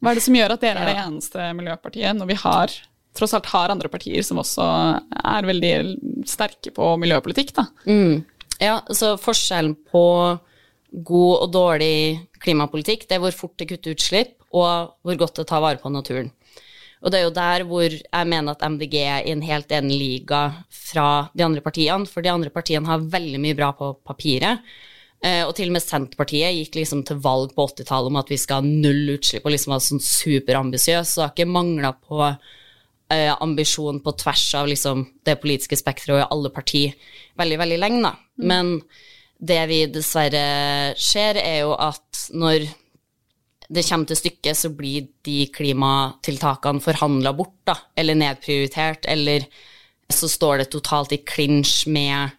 hva 0.01 0.13
er 0.13 0.19
det 0.19 0.25
som 0.25 0.37
gjør 0.37 0.57
at 0.57 0.65
dere 0.65 0.83
er 0.83 0.91
det 0.91 1.03
eneste 1.05 1.51
miljøpartiet, 1.57 2.17
når 2.17 2.33
vi 2.33 2.39
har 2.41 2.73
tross 3.17 3.33
alt 3.37 3.49
har 3.49 3.73
andre 3.73 3.89
partier 3.89 4.25
som 4.27 4.41
også 4.43 4.65
er 5.17 5.47
veldig 5.49 5.75
sterke 6.29 6.73
på 6.77 6.91
miljøpolitikk, 7.01 7.55
da? 7.57 7.69
Ja, 8.61 8.81
så 8.93 9.15
forskjellen 9.21 9.77
på 9.93 10.05
god 11.05 11.35
og 11.45 11.53
dårlig 11.53 11.97
klimapolitikk, 12.41 13.07
det 13.09 13.19
er 13.19 13.23
hvor 13.25 13.35
fort 13.37 13.57
det 13.61 13.69
kutter 13.71 13.97
utslipp, 13.97 14.37
og 14.57 14.97
hvor 15.05 15.21
godt 15.21 15.41
det 15.41 15.47
tar 15.51 15.63
vare 15.65 15.81
på 15.83 15.93
naturen. 15.93 16.31
Og 17.05 17.13
det 17.13 17.19
er 17.19 17.27
jo 17.27 17.37
der 17.37 17.65
hvor 17.69 17.87
jeg 17.93 18.29
mener 18.31 18.55
at 18.55 18.65
MDG 18.65 18.95
er 19.05 19.27
i 19.27 19.33
en 19.35 19.45
helt 19.45 19.73
enig 19.77 19.99
liga 20.01 20.41
fra 20.73 21.29
de 21.37 21.45
andre 21.45 21.63
partiene, 21.63 22.09
for 22.09 22.25
de 22.25 22.33
andre 22.33 22.51
partiene 22.51 22.89
har 22.89 23.05
veldig 23.13 23.41
mye 23.43 23.57
bra 23.59 23.73
på 23.77 23.93
papiret. 24.07 24.65
Eh, 25.23 25.45
Og 25.47 25.55
til 25.57 25.69
og 25.71 25.77
med 25.77 25.85
Senterpartiet 25.85 26.57
gikk 26.57 26.79
liksom 26.81 27.05
til 27.07 27.21
valg 27.21 27.53
på 27.57 27.67
80-tallet 27.69 28.13
om 28.13 28.21
at 28.21 28.33
vi 28.33 28.39
skal 28.41 28.63
ha 28.63 28.67
null 28.87 29.13
utslipp, 29.17 29.45
og 29.45 29.53
liksom 29.53 29.75
var 29.75 29.85
sånn 29.85 30.03
superambisiøs, 30.03 31.13
så 31.13 31.21
det 31.21 31.27
har 31.27 31.35
ikke 31.37 31.57
mangla 31.57 31.93
på 32.01 32.23
eh, 32.27 33.33
ambisjon 33.35 34.01
på 34.05 34.17
tvers 34.25 34.47
av 34.59 34.73
liksom 34.73 35.05
det 35.29 35.39
politiske 35.43 35.79
spekteret 35.79 36.17
og 36.17 36.25
i 36.25 36.31
alle 36.33 36.53
partier 36.55 36.97
veldig, 37.37 37.61
veldig 37.61 37.81
lenge, 37.85 38.03
da. 38.09 38.15
Men 38.37 38.81
det 39.39 39.61
vi 39.69 39.85
dessverre 39.93 40.95
ser, 40.99 41.39
er 41.41 41.63
jo 41.67 41.75
at 41.77 42.27
når 42.37 42.67
det 43.67 43.85
kommer 43.89 44.09
til 44.09 44.19
stykket, 44.19 44.57
så 44.57 44.71
blir 44.75 45.09
de 45.27 45.47
klimatiltakene 45.53 46.83
forhandla 46.83 47.33
bort, 47.37 47.59
da, 47.67 47.77
eller 47.99 48.19
nedprioritert, 48.19 49.09
eller 49.11 49.47
så 50.13 50.31
står 50.31 50.63
det 50.63 50.71
totalt 50.71 51.15
i 51.17 51.23
clinch 51.27 51.81
med 51.91 52.31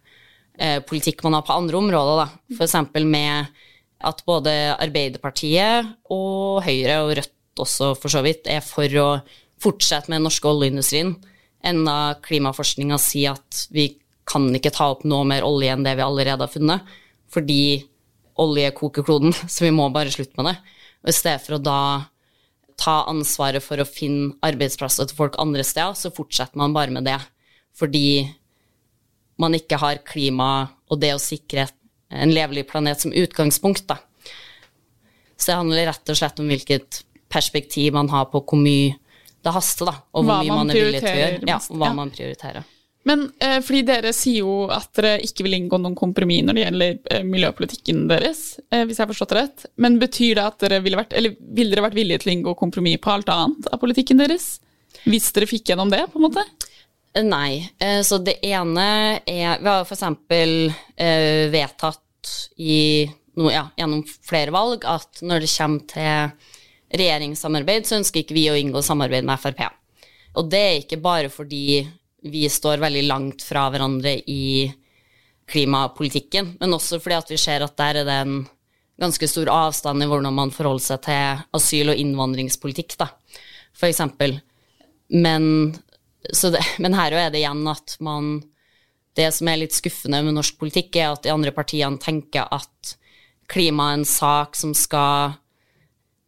eh, 0.58 0.80
politikk 0.88 1.26
man 1.26 1.36
har 1.36 1.46
på 1.48 1.58
andre 1.58 1.82
områder, 1.82 2.22
da. 2.24 2.60
Eksempel 2.64 3.08
med 3.10 3.52
at 4.08 4.22
både 4.28 4.54
Arbeiderpartiet 4.78 5.90
og 6.14 6.64
Høyre, 6.64 7.02
og 7.04 7.18
Rødt 7.20 7.34
også 7.60 7.94
for 8.00 8.14
så 8.14 8.24
vidt, 8.26 8.48
er 8.48 8.64
for 8.64 9.00
å 9.02 9.10
fortsette 9.62 10.08
med 10.10 10.22
den 10.22 10.30
norske 10.30 10.48
oljeindustrien, 10.48 11.16
enda 11.66 12.16
klimaforskninga 12.24 13.00
sier 13.02 13.36
at 13.36 13.66
vi 13.74 13.90
kan 14.28 14.48
ikke 14.56 14.74
ta 14.76 14.90
opp 14.94 15.06
noe 15.08 15.26
mer 15.28 15.46
olje 15.48 15.72
enn 15.74 15.86
det 15.86 15.96
vi 15.98 16.06
allerede 16.06 16.44
har 16.44 16.52
funnet, 16.52 16.98
fordi 17.32 17.62
olje 18.38 18.72
koker 18.78 19.06
kloden, 19.08 19.34
så 19.54 19.66
vi 19.66 19.74
må 19.76 19.88
bare 19.94 20.14
slutte 20.14 20.38
med 20.40 20.52
det. 20.52 20.58
Og 21.06 21.14
i 21.14 21.16
stedet 21.16 21.44
for 21.46 21.58
å 21.58 21.64
da 21.64 21.82
ta 22.78 23.00
ansvaret 23.10 23.64
for 23.64 23.82
å 23.82 23.88
finne 23.90 24.36
arbeidsplasser 24.46 25.10
til 25.10 25.18
folk 25.18 25.38
andre 25.42 25.66
steder, 25.66 25.98
så 25.98 26.14
fortsetter 26.14 26.60
man 26.62 26.76
bare 26.76 26.94
med 26.94 27.08
det. 27.08 27.18
Fordi 27.78 28.28
man 29.42 29.56
ikke 29.58 29.80
har 29.82 30.04
klima 30.06 30.68
og 30.90 31.02
det 31.02 31.14
å 31.16 31.22
sikre 31.22 31.68
en 32.14 32.32
levelig 32.34 32.68
planet 32.70 33.02
som 33.02 33.14
utgangspunkt, 33.14 33.88
da. 33.90 33.98
Så 35.38 35.52
det 35.52 35.58
handler 35.60 35.90
rett 35.92 36.14
og 36.14 36.18
slett 36.18 36.40
om 36.42 36.48
hvilket 36.50 37.02
perspektiv 37.30 37.94
man 37.98 38.10
har 38.10 38.30
på 38.32 38.42
hvor 38.42 38.62
mye 38.62 38.96
det 39.46 39.54
haster, 39.54 39.90
da, 39.90 40.00
og 40.14 40.24
hvor 40.24 40.32
Hva 40.32 40.40
mye 40.42 40.54
man 40.54 40.66
man 40.66 40.74
er 40.74 40.82
villig 40.82 41.02
til 41.04 41.12
å 41.12 41.20
gjøre. 41.20 41.42
Ja, 41.50 41.60
hva 41.70 41.90
ja. 41.90 41.98
man 41.98 42.14
prioriterer. 42.14 42.72
Men 43.08 43.28
eh, 43.44 43.60
fordi 43.64 43.84
dere 43.88 44.12
sier 44.16 44.42
jo 44.42 44.54
at 44.74 44.90
dere 44.98 45.18
ikke 45.24 45.46
vil 45.46 45.56
inngå 45.58 45.80
noen 45.80 45.96
kompromiss 45.98 46.44
når 46.44 46.58
det 46.58 46.64
gjelder 46.66 46.96
eh, 47.16 47.26
miljøpolitikken 47.28 48.06
deres, 48.10 48.42
eh, 48.74 48.84
hvis 48.84 48.98
jeg 49.00 49.06
har 49.06 49.12
forstått 49.14 49.34
det 49.34 49.38
rett. 49.40 49.68
Men 49.80 50.00
betyr 50.02 50.40
det 50.40 50.46
at 50.46 50.58
dere 50.66 50.82
ville 50.84 51.00
vært, 51.00 51.16
eller 51.16 51.38
ville 51.40 51.72
dere 51.72 51.86
vært 51.88 51.98
villige 51.98 52.24
til 52.24 52.32
å 52.32 52.36
inngå 52.36 52.56
kompromiss 52.60 53.00
på 53.04 53.14
alt 53.14 53.32
annet 53.32 53.70
av 53.72 53.80
politikken 53.84 54.20
deres? 54.20 54.58
Hvis 55.06 55.30
dere 55.36 55.48
fikk 55.48 55.72
gjennom 55.72 55.94
det, 55.94 56.02
på 56.12 56.20
en 56.20 56.26
måte? 56.28 56.44
Nei. 57.24 57.70
eh, 57.80 58.02
Så 58.06 58.20
det 58.22 58.40
ene 58.46 58.88
er 59.26 59.62
Vi 59.62 59.70
har 59.70 59.86
eksempel 59.86 60.74
eh, 60.96 61.48
vedtatt 61.54 62.34
i, 62.60 63.08
no, 63.40 63.48
ja, 63.54 63.70
gjennom 63.78 64.04
flere 64.04 64.52
valg 64.52 64.84
at 64.90 65.22
når 65.24 65.46
det 65.46 65.54
kommer 65.54 65.88
til 65.94 66.98
regjeringssamarbeid, 66.98 67.88
så 67.88 67.98
ønsker 68.02 68.24
ikke 68.24 68.36
vi 68.36 68.50
å 68.52 68.58
inngå 68.58 68.82
samarbeid 68.84 69.26
med 69.28 69.40
Frp. 69.40 69.64
Og 70.38 70.52
det 70.52 70.60
er 70.60 70.78
ikke 70.82 71.00
bare 71.04 71.32
fordi 71.32 71.86
vi 72.32 72.46
står 72.52 72.82
veldig 72.84 73.06
langt 73.08 73.44
fra 73.46 73.68
hverandre 73.74 74.18
i 74.30 74.68
klimapolitikken, 75.48 76.56
men 76.60 76.76
også 76.76 77.00
fordi 77.00 77.18
at 77.18 77.32
vi 77.32 77.40
ser 77.40 77.64
at 77.64 77.78
der 77.80 78.02
er 78.02 78.08
det 78.08 78.18
en 78.26 78.38
ganske 79.00 79.30
stor 79.30 79.50
avstand 79.54 80.04
i 80.04 80.08
hvordan 80.10 80.36
man 80.36 80.52
forholder 80.54 80.84
seg 80.84 81.04
til 81.06 81.44
asyl- 81.58 81.94
og 81.94 82.02
innvandringspolitikk, 82.02 82.98
da, 83.00 83.12
for 83.78 83.88
eksempel. 83.90 84.40
Men, 85.14 85.78
men 86.84 86.98
her 86.98 87.16
er 87.16 87.32
det 87.32 87.44
igjen 87.44 87.64
at 87.72 87.96
man 88.04 88.42
Det 89.18 89.32
som 89.34 89.48
er 89.50 89.58
litt 89.58 89.74
skuffende 89.74 90.20
med 90.22 90.36
norsk 90.36 90.60
politikk, 90.62 90.94
er 91.00 91.16
at 91.16 91.24
de 91.26 91.32
andre 91.34 91.50
partiene 91.50 91.98
tenker 91.98 92.46
at 92.54 92.92
klima 93.50 93.88
er 93.90 93.96
en 93.98 94.04
sak 94.06 94.54
som 94.60 94.76
skal 94.78 95.34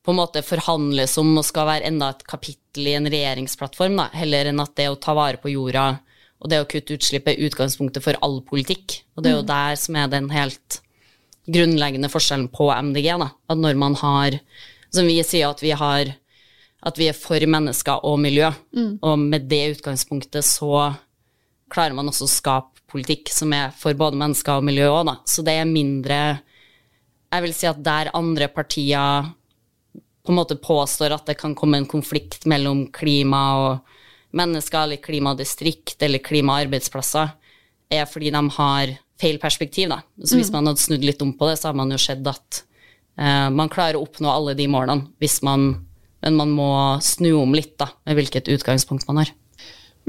på 0.06 0.13
en 0.13 0.20
måte 0.20 0.44
forhandles 0.46 1.18
om 1.20 1.34
og 1.38 1.46
skal 1.48 1.68
være 1.68 1.89
enda 1.89 2.13
et 2.13 2.22
kapittel 2.27 2.88
i 2.88 2.96
en 2.98 3.10
regjeringsplattform, 3.12 3.98
da, 4.00 4.08
heller 4.15 4.51
enn 4.51 4.63
at 4.63 4.75
det 4.79 4.88
å 4.91 5.00
ta 5.01 5.15
vare 5.18 5.41
på 5.41 5.51
jorda 5.51 5.89
og 6.39 6.51
det 6.51 6.62
å 6.62 6.68
kutte 6.70 6.96
utslipp 6.96 7.27
er 7.27 7.41
utgangspunktet 7.50 8.03
for 8.03 8.20
all 8.24 8.39
politikk. 8.48 9.01
Og 9.18 9.24
det 9.24 9.32
er 9.32 9.38
jo 9.38 9.48
der 9.48 9.75
som 9.79 9.98
er 10.00 10.08
den 10.12 10.29
helt 10.32 10.79
grunnleggende 11.50 12.10
forskjellen 12.12 12.48
på 12.53 12.70
MDG. 12.72 13.12
Da. 13.20 13.29
At 13.51 13.60
når 13.60 13.79
man 13.79 13.98
har 14.00 14.39
Som 14.89 15.06
vi 15.06 15.20
sier 15.22 15.51
at 15.51 15.60
vi 15.62 15.70
har 15.77 16.15
At 16.82 16.98
vi 16.98 17.10
er 17.10 17.13
for 17.13 17.44
mennesker 17.44 18.06
og 18.08 18.20
miljø, 18.24 18.50
og 19.03 19.20
med 19.20 19.50
det 19.51 19.75
utgangspunktet 19.75 20.46
så 20.48 20.96
klarer 21.70 21.94
man 21.94 22.08
også 22.08 22.24
å 22.24 22.32
skape 22.32 22.79
politikk 22.89 23.29
som 23.29 23.51
er 23.53 23.74
for 23.75 23.94
både 23.94 24.18
mennesker 24.18 24.58
og 24.58 24.63
miljø 24.63 24.88
òg, 24.88 25.06
da. 25.06 25.15
Så 25.27 25.44
det 25.44 25.60
er 25.60 25.68
mindre 25.68 26.39
Jeg 27.34 27.44
vil 27.44 27.53
si 27.53 27.68
at 27.68 27.84
der 27.84 28.13
andre 28.15 28.48
partier 28.48 29.27
på 30.29 30.33
en 30.33 30.38
måte 30.38 30.59
påstår 30.62 31.09
at 31.15 31.25
det 31.25 31.39
kan 31.41 31.55
komme 31.57 31.79
en 31.79 31.88
konflikt 31.89 32.43
mellom 32.45 32.83
klima 32.93 33.39
og 33.57 33.95
mennesker, 34.38 34.83
eller 34.83 35.01
klimadistrikt 35.01 36.03
eller 36.05 36.21
klimaarbeidsplasser, 36.21 37.31
er 37.89 38.05
fordi 38.05 38.29
de 38.36 38.43
har 38.59 38.91
feil 39.17 39.39
perspektiv. 39.41 39.89
Da. 39.89 40.03
Så 40.21 40.38
hvis 40.38 40.51
man 40.53 40.69
hadde 40.69 40.83
snudd 40.83 41.07
litt 41.07 41.24
om 41.25 41.31
på 41.33 41.50
det, 41.50 41.55
så 41.57 41.71
har 41.71 41.79
man 41.79 41.89
jo 41.89 41.98
sett 41.98 42.21
at 42.29 42.59
eh, 43.17 43.50
man 43.50 43.74
klarer 43.74 43.98
å 43.98 44.03
oppnå 44.05 44.29
alle 44.29 44.53
de 44.53 44.69
målene, 44.69 45.09
hvis 45.17 45.39
man, 45.41 45.71
men 46.21 46.38
man 46.38 46.53
må 46.53 46.69
snu 47.01 47.31
om 47.39 47.57
litt 47.57 47.74
da, 47.81 47.89
med 48.05 48.21
hvilket 48.21 48.53
utgangspunkt 48.53 49.09
man 49.09 49.24
har. 49.24 49.33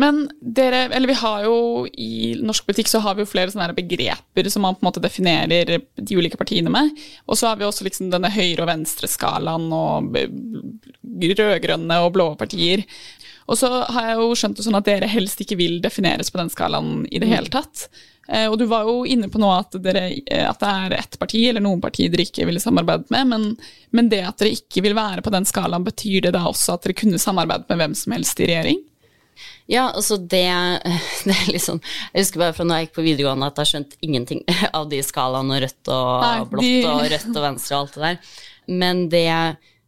Men 0.00 0.22
dere, 0.40 0.86
eller 0.96 1.10
vi 1.10 1.18
har 1.20 1.44
jo 1.44 1.56
i 1.92 2.34
norsk 2.40 2.64
politikk 2.68 2.88
så 2.88 3.02
har 3.04 3.16
vi 3.18 3.24
jo 3.24 3.28
flere 3.28 3.52
sånne 3.52 3.74
begreper 3.76 4.48
som 4.48 4.64
man 4.64 4.78
på 4.78 4.84
en 4.84 4.88
måte 4.88 5.02
definerer 5.04 5.82
de 5.82 6.16
ulike 6.16 6.40
partiene 6.40 6.72
med. 6.72 6.94
Og 7.28 7.36
så 7.36 7.50
har 7.50 7.58
vi 7.60 7.66
også 7.68 7.84
liksom 7.84 8.08
denne 8.12 8.30
høyre- 8.32 8.64
og 8.64 8.70
venstreskalaen 8.70 9.66
og 9.76 10.16
rød-grønne 11.42 11.98
og 12.04 12.14
blå 12.16 12.30
partier. 12.40 12.86
Og 13.50 13.58
så 13.58 13.68
har 13.90 14.12
jeg 14.12 14.20
jo 14.22 14.34
skjønt 14.38 14.60
det 14.60 14.64
sånn 14.66 14.78
at 14.78 14.86
dere 14.86 15.10
helst 15.10 15.42
ikke 15.42 15.58
vil 15.58 15.80
defineres 15.84 16.30
på 16.30 16.38
den 16.40 16.52
skalaen 16.52 17.04
i 17.10 17.20
det 17.20 17.28
hele 17.28 17.50
tatt. 17.52 17.88
Eh, 18.30 18.46
Og 18.48 18.58
du 18.60 18.66
var 18.70 18.86
jo 18.86 19.02
inne 19.04 19.28
på 19.28 19.40
nå 19.42 19.48
at, 19.52 19.74
dere, 19.82 20.04
eh, 20.26 20.46
at 20.46 20.60
det 20.62 20.70
er 20.70 20.94
ett 21.00 21.18
parti, 21.18 21.42
eller 21.48 21.64
noen 21.64 21.80
partier 21.82 22.12
dere 22.12 22.28
ikke 22.28 22.46
ville 22.46 22.62
samarbeidet 22.62 23.10
med, 23.10 23.26
men, 23.32 23.48
men 23.90 24.08
det 24.12 24.22
at 24.28 24.38
dere 24.38 24.54
ikke 24.54 24.84
vil 24.86 24.94
være 24.94 25.24
på 25.26 25.32
den 25.34 25.48
skalaen, 25.48 25.84
betyr 25.84 26.28
det 26.28 26.36
da 26.36 26.46
også 26.46 26.76
at 26.76 26.86
dere 26.86 26.96
kunne 27.02 27.18
samarbeidet 27.20 27.66
med 27.68 27.82
hvem 27.82 27.98
som 27.98 28.14
helst 28.14 28.40
i 28.40 28.48
regjering? 28.52 28.80
Ja, 29.70 29.88
altså 29.94 30.16
det, 30.18 30.44
det 31.26 31.34
er 31.36 31.50
litt 31.54 31.62
sånn 31.64 31.78
Jeg 32.12 32.24
husker 32.24 32.42
bare 32.42 32.54
fra 32.56 32.66
når 32.66 32.80
jeg 32.80 32.88
gikk 32.88 32.96
på 32.98 33.04
videregående 33.06 33.50
at 33.50 33.60
jeg 33.62 33.70
skjønte 33.72 34.00
ingenting 34.06 34.40
av 34.78 34.88
de 34.90 35.02
skalaene 35.06 35.56
og 35.56 35.62
rødt 35.64 35.92
og 35.94 36.24
Nei, 36.24 36.38
blått 36.54 36.66
de- 36.66 36.88
og 36.90 37.04
rødt 37.14 37.30
og 37.34 37.44
venstre 37.44 37.76
og 37.76 37.84
alt 37.84 37.94
det 37.98 38.06
der. 38.06 38.34
Men 38.80 39.04
det, 39.12 39.26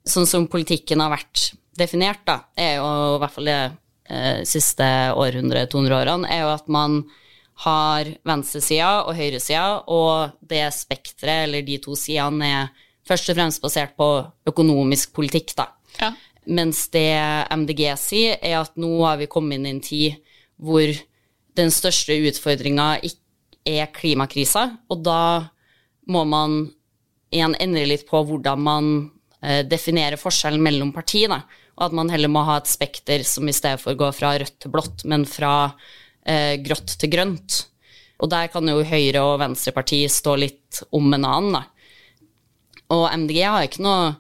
sånn 0.08 0.26
som 0.26 0.48
politikken 0.50 1.02
har 1.04 1.12
vært 1.14 1.52
definert, 1.78 2.22
da, 2.28 2.40
er 2.58 2.76
jo 2.80 2.86
i 3.16 3.18
hvert 3.22 3.34
fall 3.36 3.48
det 3.48 3.58
eh, 4.12 4.40
siste 4.48 4.86
århundre, 5.16 5.66
200 5.70 5.98
årene, 6.00 6.30
er 6.30 6.42
jo 6.44 6.50
at 6.54 6.66
man 6.72 7.02
har 7.62 8.08
venstresida 8.26 9.04
og 9.06 9.14
høyresida, 9.16 9.84
og 9.92 10.32
det 10.50 10.64
spekteret, 10.74 11.46
eller 11.46 11.62
de 11.66 11.78
to 11.84 11.94
sidene, 11.98 12.48
er 12.48 12.88
først 13.08 13.30
og 13.30 13.38
fremst 13.38 13.62
basert 13.62 13.94
på 13.98 14.08
økonomisk 14.50 15.12
politikk, 15.16 15.54
da. 15.58 15.68
Ja. 16.00 16.10
Mens 16.50 16.88
det 16.90 17.12
MDG 17.54 17.84
sier, 18.00 18.38
er 18.42 18.58
at 18.62 18.74
nå 18.80 18.90
har 19.04 19.20
vi 19.20 19.30
kommet 19.30 19.60
inn 19.60 19.68
i 19.68 19.74
en 19.76 19.82
tid 19.84 20.18
hvor 20.62 20.90
den 21.58 21.70
største 21.74 22.16
utfordringa 22.28 22.96
er 23.68 23.90
klimakrisa, 23.94 24.64
og 24.90 25.02
da 25.06 25.48
må 26.10 26.24
man 26.26 26.64
igjen 27.32 27.56
endre 27.62 27.84
litt 27.88 28.06
på 28.08 28.22
hvordan 28.26 28.62
man 28.62 28.88
eh, 29.42 29.62
definerer 29.66 30.20
forskjellen 30.20 30.62
mellom 30.62 30.92
partiene, 30.94 31.42
og 31.78 31.86
at 31.88 31.96
man 31.96 32.10
heller 32.12 32.30
må 32.32 32.42
ha 32.48 32.58
et 32.60 32.70
spekter 32.70 33.22
som 33.26 33.48
i 33.48 33.54
stedet 33.54 33.80
for 33.80 33.96
går 33.98 34.14
fra 34.16 34.34
rødt 34.40 34.58
til 34.60 34.72
blått, 34.74 35.04
men 35.08 35.24
fra 35.28 35.54
eh, 36.26 36.58
grått 36.64 36.98
til 37.00 37.12
grønt. 37.12 37.62
Og 38.22 38.30
der 38.30 38.50
kan 38.52 38.68
jo 38.68 38.84
Høyre- 38.86 39.22
og 39.24 39.38
Venstreparti 39.40 40.04
stå 40.10 40.36
litt 40.38 40.82
om 40.94 41.08
en 41.14 41.26
annen, 41.26 41.56
da. 41.58 41.64
Og 42.92 43.06
MDG 43.24 43.40
har 43.46 43.64
ikke 43.66 43.82
noe 43.82 44.12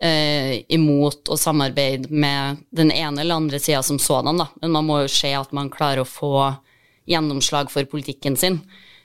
eh, 0.00 0.64
imot 0.74 1.30
å 1.30 1.38
samarbeide 1.38 2.10
med 2.10 2.64
den 2.70 2.92
ene 2.94 3.22
eller 3.22 3.40
andre 3.42 3.60
sida 3.62 3.82
som 3.82 3.98
sådan, 3.98 4.38
da. 4.38 4.48
Men 4.62 4.74
man 4.74 4.88
må 4.88 5.00
jo 5.04 5.12
se 5.12 5.32
at 5.36 5.54
man 5.56 5.70
klarer 5.72 6.04
å 6.04 6.08
få 6.08 6.34
gjennomslag 7.08 7.72
for 7.72 7.88
politikken 7.88 8.36
sin. 8.36 8.60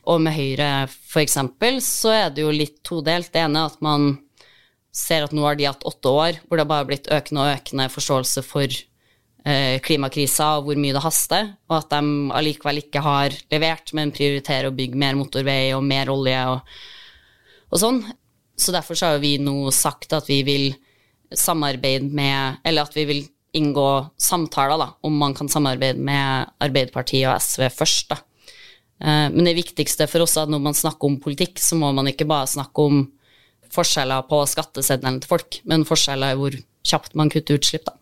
Og 0.10 0.20
med 0.22 0.36
Høyre, 0.36 0.88
for 0.92 1.24
eksempel, 1.24 1.80
så 1.84 2.12
er 2.12 2.32
det 2.34 2.44
jo 2.44 2.52
litt 2.52 2.82
todelt. 2.84 3.32
Det 3.32 3.44
ene 3.46 3.62
er 3.62 3.72
at 3.72 3.84
man 3.84 4.18
ser 4.94 5.26
at 5.26 5.34
nå 5.34 5.46
har 5.48 5.58
de 5.58 5.66
hatt 5.66 5.86
åtte 5.90 6.12
år 6.12 6.42
hvor 6.46 6.60
det 6.60 6.68
bare 6.70 6.84
har 6.84 6.90
blitt 6.90 7.08
økende 7.10 7.42
og 7.42 7.56
økende 7.56 7.88
forståelse 7.90 8.44
for 8.46 8.68
eh, 8.70 9.80
klimakrisa 9.82 10.52
og 10.60 10.68
hvor 10.68 10.78
mye 10.80 10.94
det 10.94 11.02
haster, 11.04 11.54
og 11.70 11.80
at 11.80 11.96
de 11.96 12.34
allikevel 12.38 12.84
ikke 12.84 13.02
har 13.04 13.38
levert, 13.54 13.94
men 13.98 14.14
prioriterer 14.14 14.70
å 14.70 14.76
bygge 14.76 15.00
mer 15.00 15.18
motorvei 15.18 15.72
og 15.74 15.86
mer 15.88 16.12
olje 16.14 16.44
og, 16.52 16.76
og 17.72 17.82
sånn. 17.82 18.04
Så 18.64 18.72
derfor 18.72 18.98
så 18.98 19.12
har 19.12 19.22
vi 19.24 19.36
nå 19.42 19.68
sagt 19.76 20.14
at 20.16 20.30
vi 20.32 20.40
vil 20.48 20.68
samarbeide 21.34 22.12
med 22.14 22.62
Eller 22.64 22.86
at 22.88 22.96
vi 22.96 23.06
vil 23.10 23.24
inngå 23.54 24.10
samtaler 24.18 24.80
da, 24.82 24.88
om 25.06 25.18
man 25.18 25.34
kan 25.38 25.50
samarbeide 25.52 26.02
med 26.02 26.50
Arbeiderpartiet 26.64 27.28
og 27.30 27.42
SV 27.42 27.68
først. 27.70 28.10
da. 28.10 28.18
Eh, 29.04 29.30
Men 29.30 29.46
det 29.46 29.56
viktigste 29.60 30.08
for 30.10 30.26
oss 30.26 30.38
er 30.38 30.48
at 30.48 30.50
når 30.50 30.62
man 30.62 30.74
snakker 30.74 31.06
om 31.06 31.20
politikk, 31.22 31.60
så 31.62 31.78
må 31.78 31.92
man 31.94 32.08
ikke 32.10 32.26
bare 32.26 32.48
snakke 32.50 32.82
om 32.82 33.12
forskjeller 33.74 34.26
på 34.30 34.42
skatteseddelen 34.50 35.20
til 35.22 35.30
folk, 35.30 35.60
men 35.66 35.86
forskjeller 35.86 36.34
i 36.34 36.40
hvor 36.40 36.58
kjapt 36.84 37.16
man 37.16 37.30
kutter 37.30 37.60
utslipp. 37.60 37.86
da. 37.86 37.94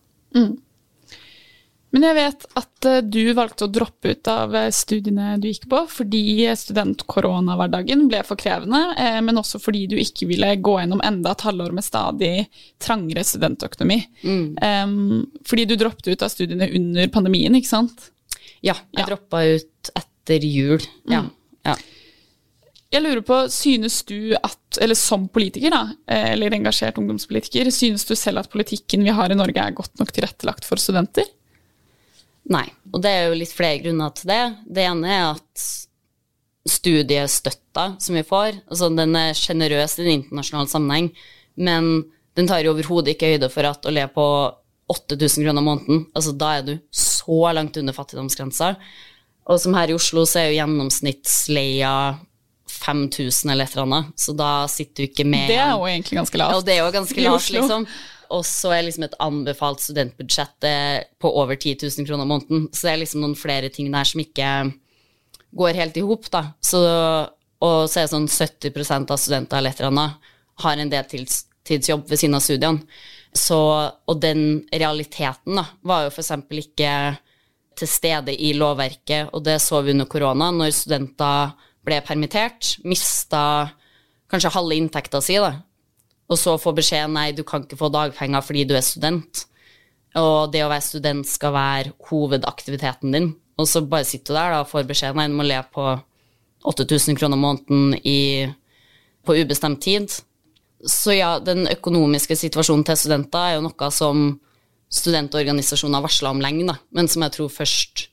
Men 1.92 2.06
jeg 2.06 2.16
vet 2.16 2.44
at 2.56 2.86
eh, 2.88 3.00
du 3.04 3.20
valgte 3.36 3.66
å 3.66 3.72
droppe 3.72 4.14
ut 4.14 4.28
av 4.32 4.54
eh, 4.56 4.70
studiene 4.72 5.34
du 5.42 5.48
gikk 5.50 5.66
på 5.68 5.82
fordi 5.92 6.22
studentkoronahverdagen 6.56 8.06
ble 8.08 8.22
for 8.24 8.40
krevende, 8.40 8.80
eh, 8.96 9.18
men 9.24 9.40
også 9.40 9.60
fordi 9.60 9.84
du 9.92 9.98
ikke 10.00 10.28
ville 10.30 10.54
gå 10.64 10.78
gjennom 10.80 11.02
enda 11.04 11.34
et 11.34 11.44
halvår 11.44 11.76
med 11.76 11.84
stadig 11.84 12.32
trangere 12.82 13.24
studentøkonomi. 13.28 14.00
Um, 14.24 15.26
fordi 15.48 15.66
du 15.68 15.76
droppet 15.80 16.14
ut 16.14 16.24
av 16.24 16.32
studiene 16.32 16.70
under 16.72 17.12
pandemien, 17.12 17.60
ikke 17.60 17.74
sant? 17.74 18.08
Ja, 18.62 18.76
jeg 18.94 19.02
Ja. 19.02 19.06
droppa 19.12 19.42
ut 19.44 19.92
etter 19.98 20.44
jul. 20.46 20.80
Ja. 21.10 21.26
ja. 21.66 21.76
Jeg 22.92 23.02
lurer 23.06 23.22
på, 23.24 23.36
synes 23.48 24.02
du 24.04 24.34
at, 24.36 24.78
eller 24.80 24.96
som 24.98 25.24
politiker 25.32 25.72
da, 25.72 25.82
eh, 26.08 26.32
eller 26.34 26.52
engasjert 26.52 26.98
ungdomspolitiker, 27.00 27.70
synes 27.72 28.04
du 28.04 28.14
selv 28.16 28.42
at 28.42 28.50
politikken 28.52 29.04
vi 29.04 29.14
har 29.16 29.32
i 29.32 29.38
Norge 29.38 29.60
er 29.60 29.76
godt 29.76 29.96
nok 30.00 30.12
tilrettelagt 30.12 30.68
for 30.68 30.80
studenter? 30.80 31.24
Nei. 32.50 32.66
Og 32.90 33.02
det 33.04 33.10
er 33.10 33.28
jo 33.28 33.38
litt 33.38 33.54
flere 33.54 33.80
grunner 33.84 34.14
til 34.16 34.32
det. 34.32 34.42
Det 34.66 34.86
ene 34.88 35.12
er 35.12 35.26
at 35.30 35.66
studiestøtta 36.68 37.86
som 38.02 38.16
vi 38.16 38.22
får, 38.26 38.58
altså 38.70 38.90
den 38.94 39.16
er 39.18 39.34
sjenerøs 39.34 39.96
i 39.98 40.04
en 40.04 40.12
internasjonal 40.20 40.68
sammenheng, 40.70 41.08
men 41.58 41.88
den 42.38 42.48
tar 42.48 42.62
jo 42.62 42.72
overhodet 42.72 43.16
ikke 43.16 43.32
høyde 43.34 43.48
for 43.52 43.66
at 43.66 43.86
å 43.86 43.92
leve 43.92 44.12
på 44.14 44.26
8000 44.92 45.46
kroner 45.46 45.64
måneden, 45.64 46.04
altså 46.14 46.34
da 46.38 46.52
er 46.58 46.66
du 46.66 46.74
så 46.94 47.40
langt 47.56 47.78
under 47.80 47.96
fattigdomsgrensa. 47.96 48.74
Og 49.50 49.58
som 49.58 49.74
her 49.74 49.90
i 49.90 49.96
Oslo 49.96 50.22
så 50.28 50.42
er 50.42 50.50
jo 50.50 50.58
gjennomsnittsleia 50.60 51.94
5000 52.72 53.52
eller 53.52 53.66
et 53.66 53.74
eller 53.74 53.88
annet, 53.88 54.14
så 54.18 54.34
da 54.36 54.52
sitter 54.70 55.02
du 55.02 55.10
ikke 55.10 55.26
med 55.28 55.50
Det 55.50 55.58
er 55.58 55.74
jo 55.74 55.86
egentlig 55.88 56.18
ganske 56.20 56.38
ja, 56.38 56.44
lavt. 56.44 56.56
og 56.56 56.66
det 56.66 56.74
er 56.74 56.80
jo 56.80 56.90
ganske 56.94 57.24
lavt, 57.26 57.50
liksom. 57.56 57.86
Og 58.32 58.44
så 58.48 58.72
er 58.72 58.86
liksom 58.86 59.06
et 59.06 59.18
anbefalt 59.22 59.82
studentbudsjett 59.84 60.66
eh, 60.68 61.02
på 61.20 61.30
over 61.42 61.58
10 61.58 61.76
000 61.84 62.08
kroner 62.08 62.28
måneden. 62.28 62.68
Så 62.72 62.88
det 62.88 62.94
er 62.94 63.02
liksom 63.02 63.24
noen 63.24 63.38
flere 63.38 63.70
ting 63.72 63.90
der 63.92 64.08
som 64.08 64.22
ikke 64.22 64.50
går 65.52 65.78
helt 65.78 65.98
i 66.00 66.04
hop, 66.06 66.28
da. 66.32 66.46
Så, 66.64 66.80
og 67.62 67.78
så 67.90 68.00
er 68.00 68.06
det 68.06 68.14
sånn 68.14 68.30
70% 68.30 69.12
av 69.12 69.20
studenter 69.20 69.60
eller 69.60 69.74
et 69.74 69.82
eller 69.82 69.92
annet 69.92 70.30
har 70.62 70.78
en 70.78 70.92
deltidsjobb 70.92 72.06
ved 72.08 72.20
siden 72.20 72.38
av 72.38 72.44
studiene. 72.44 72.86
Så, 73.32 73.58
og 73.88 74.18
den 74.20 74.62
realiteten 74.68 75.56
da, 75.56 75.66
var 75.88 76.06
jo 76.06 76.12
eksempel 76.12 76.60
ikke 76.66 76.92
til 77.80 77.88
stede 77.88 78.34
i 78.36 78.52
lovverket, 78.56 79.30
og 79.32 79.44
det 79.46 79.56
så 79.64 79.80
vi 79.84 79.94
under 79.94 80.08
korona, 80.10 80.50
når 80.52 80.74
studenter 80.76 81.54
ble 81.82 82.00
permittert, 82.04 82.74
mista 82.84 83.72
kanskje 84.30 84.52
halve 84.52 84.76
inntekta 84.76 85.22
si, 85.24 85.38
da, 85.40 85.54
og 86.32 86.40
så 86.40 86.56
få 86.60 86.72
beskjed 86.76 87.12
nei, 87.12 87.30
du 87.36 87.44
kan 87.46 87.64
ikke 87.64 87.78
få 87.80 87.90
dagpenger 87.92 88.44
fordi 88.44 88.64
du 88.68 88.74
er 88.78 88.84
student. 88.86 89.44
Og 90.18 90.52
det 90.52 90.64
å 90.64 90.70
være 90.70 90.84
student 90.84 91.28
skal 91.28 91.54
være 91.54 91.94
hovedaktiviteten 92.10 93.14
din. 93.14 93.30
Og 93.60 93.68
så 93.68 93.84
bare 93.84 94.08
sitter 94.08 94.34
du 94.34 94.38
der 94.38 94.54
da, 94.56 94.60
og 94.64 94.70
får 94.70 94.88
beskjed 94.88 95.16
nei, 95.16 95.28
du 95.30 95.38
må 95.38 95.46
leve 95.46 95.64
på 95.72 95.86
8000 96.68 97.18
kroner 97.18 97.40
måneden 97.40 97.96
i, 98.06 98.46
på 99.26 99.36
ubestemt 99.40 99.82
tid. 99.84 100.12
Så 100.82 101.16
ja, 101.16 101.36
den 101.42 101.68
økonomiske 101.70 102.36
situasjonen 102.38 102.84
til 102.86 102.98
studenter 102.98 103.44
er 103.44 103.58
jo 103.58 103.66
noe 103.68 103.90
som 103.94 104.24
studentorganisasjoner 104.92 106.04
varsla 106.04 106.32
om 106.34 106.42
lenge, 106.44 106.66
da, 106.68 106.76
men 106.92 107.08
som 107.08 107.24
jeg 107.24 107.36
tror 107.36 107.52
først 107.52 108.08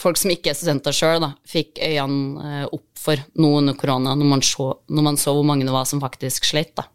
folk 0.00 0.18
som 0.18 0.32
ikke 0.32 0.52
er 0.52 0.58
studenter 0.58 0.94
sjøl, 0.96 1.26
fikk 1.48 1.78
øynene 1.82 2.50
eh, 2.62 2.66
opp 2.72 2.86
for 2.98 3.20
nå 3.40 3.50
under 3.60 3.76
korona, 3.78 4.14
når 4.16 4.30
man, 4.30 4.42
så, 4.44 4.70
når 4.88 5.06
man 5.08 5.18
så 5.20 5.34
hvor 5.36 5.46
mange 5.46 5.66
det 5.66 5.74
var 5.74 5.86
som 5.88 6.02
faktisk 6.02 6.48
slet. 6.48 6.74
da. 6.78 6.86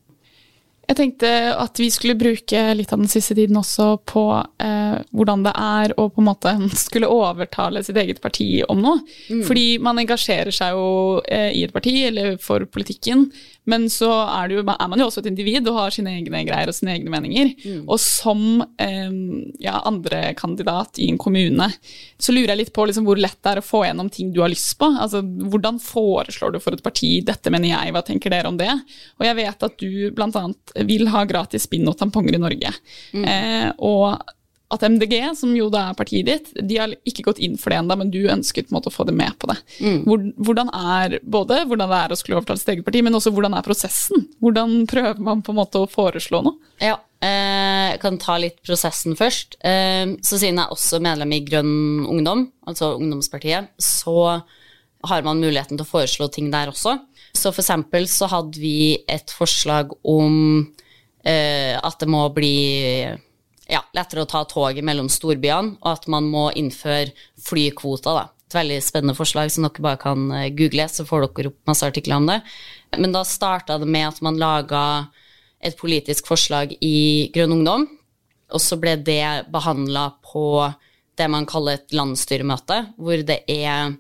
Jeg 0.90 0.98
tenkte 0.98 1.30
at 1.54 1.78
vi 1.78 1.92
skulle 1.94 2.18
bruke 2.18 2.62
litt 2.74 2.90
av 2.96 2.98
den 2.98 3.12
siste 3.12 3.36
tiden 3.38 3.60
også 3.60 3.92
på 4.10 4.24
eh, 4.42 4.96
hvordan 5.14 5.44
det 5.46 5.52
er 5.54 5.94
å 6.02 6.08
på 6.10 6.24
en 6.24 6.30
måte 6.32 6.54
skulle 6.86 7.12
overtale 7.14 7.84
sitt 7.86 8.00
eget 8.02 8.22
parti 8.24 8.64
om 8.66 8.82
noe. 8.82 9.04
Fordi 9.46 9.78
man 9.86 10.02
engasjerer 10.02 10.56
seg 10.56 10.74
jo 10.74 11.22
eh, 11.30 11.52
i 11.60 11.62
et 11.68 11.76
parti 11.76 11.94
eller 12.08 12.40
for 12.42 12.66
politikken, 12.74 13.28
men 13.70 13.86
så 13.94 14.10
er, 14.24 14.50
det 14.50 14.58
jo, 14.58 14.64
er 14.66 14.90
man 14.90 15.02
jo 15.02 15.06
også 15.12 15.22
et 15.22 15.30
individ 15.30 15.68
og 15.70 15.78
har 15.78 15.94
sine 15.94 16.16
egne 16.18 16.42
greier 16.48 16.72
og 16.72 16.74
sine 16.74 16.96
egne 16.96 17.14
meninger. 17.14 17.52
Og 17.84 18.00
som 18.02 18.64
eh, 18.82 19.14
ja, 19.62 19.76
andre 19.86 20.34
kandidat 20.40 20.98
i 20.98 21.12
en 21.12 21.22
kommune, 21.22 21.70
så 22.18 22.34
lurer 22.34 22.56
jeg 22.56 22.64
litt 22.64 22.74
på 22.74 22.88
liksom, 22.90 23.06
hvor 23.06 23.22
lett 23.22 23.38
det 23.38 23.54
er 23.54 23.62
å 23.62 23.66
få 23.66 23.84
gjennom 23.86 24.10
ting 24.14 24.34
du 24.34 24.42
har 24.42 24.50
lyst 24.50 24.74
på. 24.82 24.90
Altså, 24.90 25.22
hvordan 25.22 25.78
foreslår 25.84 26.56
du 26.56 26.60
for 26.64 26.74
et 26.74 26.86
parti 26.86 27.20
'dette 27.22 27.54
mener 27.54 27.76
jeg', 27.76 27.94
hva 27.94 28.02
tenker 28.06 28.34
dere 28.34 28.50
om 28.50 28.58
det? 28.58 28.74
Og 29.20 29.28
jeg 29.28 29.38
vet 29.38 29.70
at 29.70 29.78
du 29.78 30.10
blant 30.18 30.40
annet 30.40 30.79
vil 30.88 31.08
ha 31.14 31.26
gratis 31.30 31.68
bind 31.72 31.90
og 31.90 31.98
tamponger 32.00 32.38
i 32.38 32.42
Norge. 32.42 32.74
Eh, 33.14 33.72
og 33.78 34.20
at 34.70 34.84
MDG, 34.86 35.16
som 35.38 35.54
jo 35.58 35.66
da 35.74 35.88
er 35.90 35.98
partiet 35.98 36.28
ditt, 36.28 36.50
de 36.54 36.78
har 36.78 36.92
ikke 37.08 37.24
gått 37.26 37.40
inn 37.42 37.56
for 37.58 37.74
det 37.74 37.80
ennå, 37.82 37.96
men 37.98 38.12
du 38.14 38.20
ønsket 38.30 38.68
på 38.68 38.74
en 38.74 38.78
måte 38.78 38.92
å 38.92 38.94
få 38.94 39.06
det 39.10 39.16
med 39.18 39.34
på 39.42 39.50
det. 39.50 39.58
Hvor, 40.06 40.22
hvordan 40.38 40.70
er 40.70 41.16
både 41.26 41.64
hvordan 41.70 41.90
det 41.90 42.02
er 42.04 42.14
å 42.14 42.18
skulle 42.20 42.38
overtale 42.38 42.62
sitt 42.62 42.70
eget 42.76 42.86
parti, 42.86 43.02
men 43.06 43.18
også 43.18 43.34
hvordan 43.34 43.58
er 43.58 43.66
prosessen? 43.66 44.28
Hvordan 44.44 44.84
prøver 44.90 45.24
man 45.26 45.42
på 45.46 45.56
en 45.56 45.60
måte 45.64 45.82
å 45.82 45.90
foreslå 45.90 46.44
noe? 46.46 46.70
Ja, 46.86 47.00
eh, 47.26 47.96
jeg 47.96 48.02
kan 48.06 48.22
ta 48.22 48.38
litt 48.42 48.62
prosessen 48.62 49.18
først. 49.18 49.58
Eh, 49.66 50.06
så 50.22 50.38
siden 50.38 50.62
jeg 50.62 50.68
er 50.68 50.78
også 50.78 51.02
medlem 51.02 51.34
i 51.34 51.42
Grønn 51.50 52.06
Ungdom, 52.06 52.46
altså 52.70 52.94
ungdomspartiet, 53.00 53.74
så 53.82 54.44
har 55.10 55.26
man 55.26 55.42
muligheten 55.42 55.80
til 55.80 55.86
å 55.88 55.94
foreslå 55.98 56.30
ting 56.30 56.54
der 56.54 56.70
også. 56.70 57.00
Så 57.36 57.52
for 57.54 57.62
eksempel 57.64 58.08
så 58.10 58.30
hadde 58.32 58.60
vi 58.60 59.00
et 59.10 59.32
forslag 59.34 59.94
om 60.08 60.36
eh, 61.24 61.76
at 61.78 62.00
det 62.02 62.10
må 62.10 62.24
bli 62.36 62.56
ja, 63.70 63.84
lettere 63.96 64.26
å 64.26 64.30
ta 64.30 64.44
toget 64.50 64.86
mellom 64.86 65.10
storbyene, 65.12 65.78
og 65.80 65.92
at 65.92 66.10
man 66.12 66.28
må 66.32 66.50
innføre 66.58 67.14
flykvoter. 67.46 68.18
Da. 68.18 68.26
Et 68.50 68.58
veldig 68.58 68.80
spennende 68.82 69.18
forslag 69.18 69.52
som 69.54 69.68
dere 69.68 69.86
bare 69.86 70.02
kan 70.02 70.26
eh, 70.34 70.50
google, 70.58 70.88
så 70.90 71.06
får 71.08 71.28
dere 71.28 71.54
opp 71.54 71.70
masse 71.70 71.86
artikler 71.86 72.18
om 72.18 72.30
det. 72.32 72.42
Men 72.98 73.14
da 73.14 73.24
starta 73.28 73.78
det 73.82 73.90
med 73.90 74.10
at 74.10 74.22
man 74.26 74.42
laga 74.42 74.84
et 75.60 75.78
politisk 75.78 76.30
forslag 76.32 76.74
i 76.82 77.30
Grønn 77.36 77.60
Ungdom, 77.60 77.86
og 78.50 78.62
så 78.64 78.80
ble 78.82 78.96
det 79.06 79.52
behandla 79.54 80.10
på 80.26 80.44
det 81.20 81.28
man 81.30 81.46
kaller 81.50 81.78
et 81.78 81.94
landsstyremøte, 81.94 82.80
hvor 82.98 83.22
det 83.28 83.44
er 83.52 83.94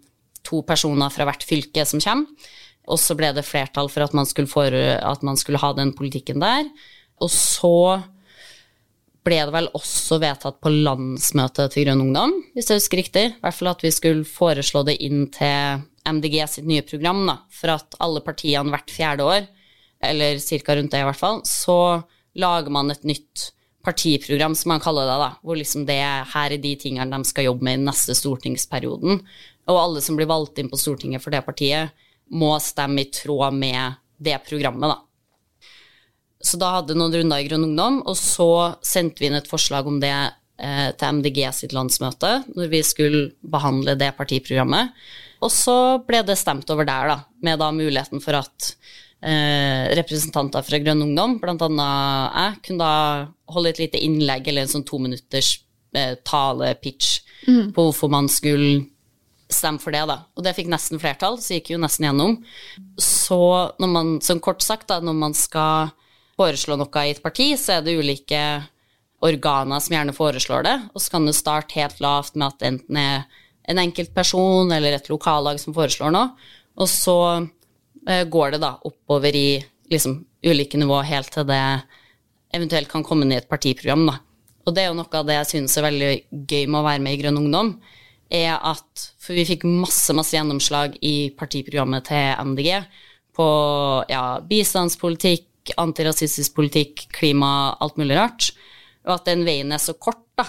to 0.47 0.63
personer 0.65 1.11
fra 1.13 1.27
hvert 1.27 1.43
fylke 1.45 1.83
som 1.85 2.01
kommer. 2.01 2.49
Og 2.89 2.99
så 3.02 3.15
ble 3.17 3.32
det 3.36 3.45
flertall 3.47 3.89
for 3.91 4.06
at 4.06 4.15
man 4.17 4.28
skulle, 4.30 4.49
for, 4.49 4.73
at 4.73 5.25
man 5.25 5.38
skulle 5.38 5.62
ha 5.62 5.73
den 5.78 5.93
politikken 5.97 6.41
der. 6.41 6.65
Og 7.21 7.30
så 7.34 7.99
ble 9.25 9.39
det 9.45 9.54
vel 9.54 9.69
også 9.78 10.17
vedtatt 10.21 10.58
på 10.63 10.71
landsmøtet 10.73 11.73
til 11.73 11.86
Grønn 11.86 12.04
Ungdom, 12.08 12.34
hvis 12.56 12.71
jeg 12.71 12.82
husker 12.82 13.02
riktig. 13.02 13.25
I 13.36 13.43
hvert 13.43 13.58
fall 13.58 13.71
at 13.73 13.86
vi 13.86 13.91
skulle 13.93 14.25
foreslå 14.28 14.84
det 14.88 14.97
inn 15.06 15.28
til 15.36 15.84
MDG 16.10 16.39
sitt 16.49 16.67
nye 16.69 16.86
program, 16.88 17.25
da, 17.28 17.38
for 17.54 17.75
at 17.75 17.99
alle 18.02 18.23
partiene 18.25 18.73
hvert 18.73 18.93
fjerde 18.93 19.28
år, 19.28 19.47
eller 20.10 20.39
ca. 20.39 20.75
rundt 20.80 20.95
det 20.95 21.04
i 21.04 21.08
hvert 21.10 21.19
fall, 21.19 21.41
så 21.45 21.78
lager 22.39 22.71
man 22.73 22.93
et 22.93 23.06
nytt 23.08 23.49
partiprogram, 23.86 24.56
som 24.56 24.73
man 24.73 24.84
kaller 24.84 25.08
det, 25.08 25.17
da, 25.21 25.30
hvor 25.43 25.60
liksom 25.60 25.86
det 25.88 25.99
her 26.34 26.56
er 26.56 26.62
de 26.62 26.75
tingene 26.80 27.12
de 27.12 27.28
skal 27.28 27.49
jobbe 27.49 27.67
med 27.67 27.80
i 27.80 27.86
neste 27.88 28.15
stortingsperioden. 28.17 29.21
Og 29.69 29.80
alle 29.80 30.04
som 30.04 30.17
blir 30.17 30.30
valgt 30.30 30.60
inn 30.60 30.71
på 30.71 30.80
Stortinget 30.80 31.23
for 31.23 31.36
det 31.36 31.43
partiet, 31.45 31.93
må 32.31 32.55
stemme 32.63 33.03
i 33.03 33.11
tråd 33.13 33.55
med 33.57 33.99
det 34.19 34.37
programmet, 34.47 34.91
da. 34.91 34.99
Så 36.39 36.59
da 36.59 36.77
hadde 36.77 36.95
noen 36.95 37.13
runder 37.15 37.41
i 37.41 37.47
Grønn 37.49 37.65
Ungdom, 37.67 37.99
og 38.07 38.15
så 38.15 38.75
sendte 38.85 39.19
vi 39.19 39.27
inn 39.27 39.37
et 39.39 39.49
forslag 39.49 39.87
om 39.89 39.97
det 39.99 40.13
eh, 40.15 40.91
til 40.95 41.19
MDG 41.19 41.41
sitt 41.55 41.75
landsmøte, 41.75 42.31
når 42.55 42.71
vi 42.71 42.79
skulle 42.87 43.23
behandle 43.43 43.97
det 43.99 44.13
partiprogrammet. 44.15 44.93
Og 45.43 45.51
så 45.51 45.75
ble 46.07 46.23
det 46.27 46.39
stemt 46.39 46.69
over 46.71 46.87
der, 46.87 47.11
da, 47.11 47.17
med 47.43 47.59
da 47.59 47.69
muligheten 47.75 48.23
for 48.23 48.39
at 48.39 48.71
eh, 49.23 49.91
representanter 49.99 50.63
fra 50.63 50.79
Grønn 50.83 51.03
Ungdom, 51.09 51.39
annet 51.43 51.83
jeg, 51.83 52.61
kunne 52.67 52.85
da 52.85 53.53
holde 53.55 53.73
et 53.73 53.83
lite 53.83 54.03
innlegg 54.03 54.47
eller 54.47 54.63
en 54.63 54.73
sånn 54.77 54.87
tominutters 54.87 55.57
eh, 55.95 56.15
tale-pitch 56.23 57.19
mm. 57.47 57.75
på 57.75 57.87
hvorfor 57.89 58.11
man 58.15 58.31
skulle 58.31 58.85
stemme 59.49 59.81
for 59.81 59.95
det, 59.95 60.03
da. 60.09 60.19
Og 60.38 60.45
det 60.45 60.55
fikk 60.57 60.69
nesten 60.71 61.01
flertall, 61.01 61.39
så 61.41 61.57
gikk 61.57 61.73
jo 61.73 61.81
nesten 61.81 62.05
gjennom. 62.07 62.38
Så 63.01 63.39
når 63.81 63.91
man, 63.93 64.12
som 64.25 64.41
kort 64.43 64.62
sagt, 64.65 64.88
da, 64.91 64.99
når 65.03 65.17
man 65.17 65.35
skal 65.38 65.93
foreslå 66.39 66.77
noe 66.79 67.05
i 67.05 67.15
et 67.15 67.23
parti, 67.23 67.51
så 67.59 67.77
er 67.77 67.85
det 67.85 67.97
ulike 67.99 68.43
organer 69.25 69.81
som 69.83 69.95
gjerne 69.97 70.15
foreslår 70.15 70.65
det. 70.67 70.75
Og 70.93 71.03
så 71.03 71.15
kan 71.15 71.27
det 71.27 71.35
starte 71.38 71.79
helt 71.79 71.99
lavt 72.03 72.38
med 72.38 72.47
at 72.47 72.59
det 72.62 72.71
enten 72.73 73.01
er 73.01 73.25
en 73.69 73.81
enkeltperson 73.81 74.71
eller 74.73 74.95
et 74.95 75.09
lokallag 75.12 75.59
som 75.62 75.75
foreslår 75.75 76.13
noe. 76.15 76.31
Og 76.79 76.88
så 76.89 77.17
eh, 78.07 78.23
går 78.23 78.55
det 78.55 78.63
da 78.63 78.75
oppover 78.88 79.35
i 79.35 79.59
liksom, 79.91 80.21
ulike 80.45 80.79
nivå 80.79 81.01
helt 81.05 81.33
til 81.33 81.47
det 81.49 81.63
eventuelt 82.55 82.89
kan 82.89 83.03
komme 83.05 83.25
inn 83.25 83.35
i 83.35 83.39
et 83.41 83.49
partiprogram. 83.49 84.07
da. 84.09 84.19
Og 84.65 84.75
det 84.75 84.83
er 84.83 84.91
jo 84.91 84.97
noe 84.97 85.19
av 85.19 85.27
det 85.27 85.38
jeg 85.41 85.51
synes 85.53 85.77
er 85.77 85.85
veldig 85.85 86.12
gøy 86.49 86.65
med 86.65 86.79
å 86.79 86.85
være 86.88 87.03
med 87.03 87.15
i 87.15 87.21
Grønn 87.21 87.41
Ungdom, 87.41 87.73
er 88.29 88.55
at 88.55 89.05
For 89.21 89.37
vi 89.37 89.45
fikk 89.47 89.65
masse, 89.65 90.13
masse 90.13 90.35
gjennomslag 90.35 90.97
i 91.05 91.31
partiprogrammet 91.37 92.09
til 92.09 92.51
MDG 92.51 92.71
på 93.37 93.49
ja, 94.09 94.23
bistandspolitikk, 94.45 95.73
antirasistisk 95.79 96.55
politikk, 96.57 97.07
klima, 97.15 97.75
alt 97.81 97.99
mulig 97.99 98.17
rart. 98.17 98.49
Og 99.07 99.15
at 99.15 99.29
den 99.29 99.45
veien 99.47 99.71
er 99.71 99.81
så 99.81 99.95
kort, 99.95 100.25
da. 100.37 100.47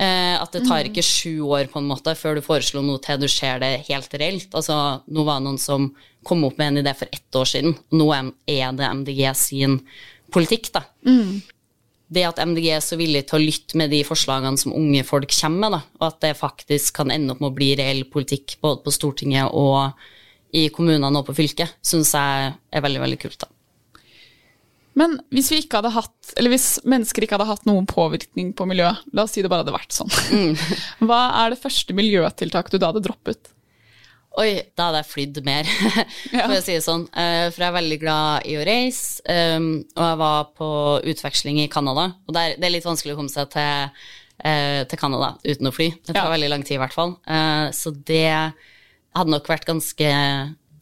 Eh, 0.00 0.34
at 0.40 0.54
det 0.54 0.62
tar 0.64 0.86
mm. 0.86 0.88
ikke 0.88 1.04
sju 1.04 1.44
år 1.52 1.68
på 1.70 1.82
en 1.82 1.90
måte 1.90 2.14
før 2.16 2.38
du 2.38 2.44
foreslår 2.44 2.84
noe 2.86 3.00
til 3.04 3.20
du 3.20 3.28
ser 3.30 3.60
det 3.62 3.84
helt 3.90 4.14
reelt. 4.16 4.48
Altså, 4.56 4.76
nå 5.06 5.26
var 5.28 5.40
det 5.40 5.46
noen 5.50 5.60
som 5.60 5.90
kom 6.26 6.46
opp 6.48 6.56
med 6.58 6.72
en 6.72 6.82
idé 6.82 6.94
for 6.96 7.12
ett 7.12 7.38
år 7.38 7.50
siden, 7.50 7.76
nå 7.92 8.08
er 8.14 8.72
det 8.78 8.88
MDG 9.02 9.22
sin 9.36 9.80
politikk, 10.32 10.70
da. 10.72 10.86
Mm. 11.04 11.42
Det 12.12 12.24
at 12.28 12.40
MDG 12.44 12.66
er 12.74 12.82
så 12.84 12.98
villig 13.00 13.24
til 13.28 13.38
å 13.38 13.42
lytte 13.42 13.78
med 13.80 13.92
de 13.92 14.02
forslagene 14.04 14.60
som 14.60 14.74
unge 14.76 15.04
folk 15.08 15.32
kommer 15.32 15.64
med, 15.64 15.78
da, 15.78 15.80
og 16.00 16.08
at 16.10 16.18
det 16.24 16.34
faktisk 16.40 16.98
kan 17.00 17.12
ende 17.14 17.32
opp 17.32 17.40
med 17.40 17.52
å 17.52 17.56
bli 17.56 17.70
reell 17.78 18.04
politikk 18.12 18.58
både 18.64 18.82
på 18.84 18.92
Stortinget 18.92 19.54
og 19.56 19.94
i 20.52 20.66
kommunene 20.74 21.08
og 21.16 21.30
på 21.30 21.38
fylket, 21.38 21.78
syns 21.80 22.12
jeg 22.12 22.52
er 22.52 22.84
veldig, 22.84 23.00
veldig 23.06 23.20
kult, 23.22 23.40
da. 23.46 23.48
Men 24.98 25.16
hvis, 25.32 25.48
vi 25.48 25.62
ikke 25.62 25.80
hadde 25.80 25.94
hatt, 25.94 26.34
eller 26.36 26.52
hvis 26.52 26.66
mennesker 26.84 27.24
ikke 27.24 27.38
hadde 27.38 27.48
hatt 27.48 27.64
noen 27.64 27.86
påvirkning 27.88 28.50
på 28.56 28.66
miljøet, 28.68 29.00
la 29.16 29.24
oss 29.24 29.32
si 29.32 29.44
det 29.44 29.48
bare 29.48 29.64
hadde 29.64 29.72
vært 29.72 29.96
sånn, 29.96 30.12
mm. 30.12 30.52
hva 31.08 31.22
er 31.40 31.54
det 31.54 31.62
første 31.62 31.96
miljøtiltaket 31.96 32.76
du 32.76 32.82
da 32.82 32.92
hadde 32.92 33.04
droppet? 33.06 33.54
Oi, 34.40 34.52
da 34.78 34.88
hadde 34.88 35.02
jeg 35.02 35.10
flydd 35.10 35.38
mer, 35.44 35.68
for 36.32 36.54
å 36.54 36.62
si 36.64 36.76
det 36.78 36.84
sånn. 36.84 37.04
Eh, 37.12 37.50
for 37.52 37.60
jeg 37.60 37.68
er 37.68 37.76
veldig 37.76 37.98
glad 38.00 38.46
i 38.48 38.56
å 38.56 38.64
reise, 38.64 39.20
um, 39.28 39.66
og 39.92 40.04
jeg 40.06 40.20
var 40.22 40.46
på 40.56 40.70
utveksling 41.12 41.60
i 41.60 41.68
Canada. 41.72 42.06
Og 42.24 42.36
det 42.36 42.46
er, 42.54 42.72
litt 42.72 42.86
vanskelig 42.88 43.12
å 43.12 43.18
komme 43.20 43.32
seg 43.32 43.50
til, 43.52 43.92
uh, 44.40 44.80
til 44.88 45.00
Canada 45.00 45.34
uten 45.44 45.68
å 45.68 45.74
fly. 45.74 45.90
Det 46.00 46.14
tar 46.14 46.30
ja. 46.30 46.32
veldig 46.32 46.50
lang 46.54 46.64
tid, 46.64 46.78
i 46.78 46.80
hvert 46.80 46.96
fall. 46.96 47.14
Uh, 47.28 47.68
så 47.76 47.92
det 47.92 48.32
hadde 48.32 49.34
nok 49.34 49.52
vært 49.52 49.68
ganske 49.68 50.10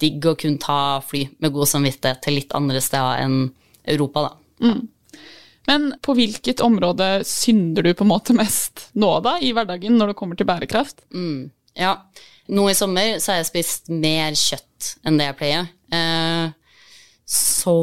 digg 0.00 0.30
å 0.30 0.38
kunne 0.38 0.62
ta 0.62 0.80
fly 1.04 1.26
med 1.42 1.54
god 1.56 1.74
samvittighet 1.74 2.22
til 2.24 2.38
litt 2.38 2.54
andre 2.56 2.80
steder 2.84 3.26
enn 3.26 3.38
Europa, 3.90 4.28
da. 4.30 4.68
Mm. 4.70 4.82
Men 5.68 5.92
på 6.02 6.14
hvilket 6.16 6.62
område 6.64 7.20
synder 7.26 7.84
du 7.84 7.92
på 7.94 8.06
en 8.06 8.14
måte 8.14 8.34
mest 8.36 8.88
nå, 8.98 9.10
da, 9.26 9.36
i 9.42 9.50
hverdagen, 9.56 9.98
når 9.98 10.12
det 10.12 10.20
kommer 10.22 10.38
til 10.38 10.48
bærekraft? 10.48 11.02
Mm. 11.10 11.50
Ja, 11.78 11.96
nå 12.50 12.66
i 12.70 12.76
sommer 12.76 13.18
så 13.22 13.32
har 13.32 13.40
jeg 13.40 13.50
spist 13.50 13.90
mer 13.92 14.36
kjøtt 14.38 14.94
enn 15.06 15.18
det 15.20 15.30
jeg 15.30 15.38
pleier. 15.38 15.70
Eh, 15.94 16.50
så 17.30 17.76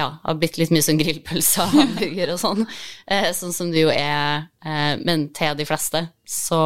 ja, 0.00 0.06
har 0.22 0.38
blitt 0.40 0.56
litt 0.56 0.72
mye 0.72 0.84
sånn 0.84 1.00
grillpølse 1.00 1.64
og 1.64 1.74
hamburger 1.74 2.32
og 2.34 2.40
sånn, 2.40 2.66
eh, 3.04 3.30
sånn 3.36 3.52
som 3.52 3.72
det 3.72 3.84
jo 3.84 3.92
er, 3.92 4.46
eh, 4.64 4.94
men 5.04 5.28
til 5.36 5.56
de 5.58 5.66
fleste. 5.68 6.06
Så 6.24 6.60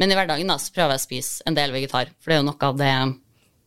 Men 0.00 0.08
i 0.08 0.14
hverdagen 0.16 0.48
da, 0.48 0.54
så 0.56 0.72
prøver 0.72 0.94
jeg 0.94 1.00
å 1.00 1.02
spise 1.02 1.42
en 1.44 1.56
del 1.58 1.74
vegetar, 1.74 2.08
for 2.22 2.30
det 2.30 2.36
er 2.38 2.38
jo 2.40 2.44
noe 2.46 2.68
av 2.70 2.78
det 2.78 2.92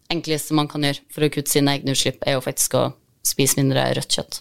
enkleste 0.09 0.55
man 0.57 0.65
kan 0.71 0.81
gjøre 0.81 1.03
for 1.13 1.21
å 1.21 1.29
kutte 1.29 1.51
sine 1.51 1.75
egne 1.77 1.93
utslipp, 1.93 2.23
er 2.25 2.39
jo 2.39 2.41
faktisk 2.41 2.73
å 2.79 2.81
spise 3.21 3.59
mindre 3.59 3.83
rødt 3.93 4.17
kjøtt. 4.17 4.39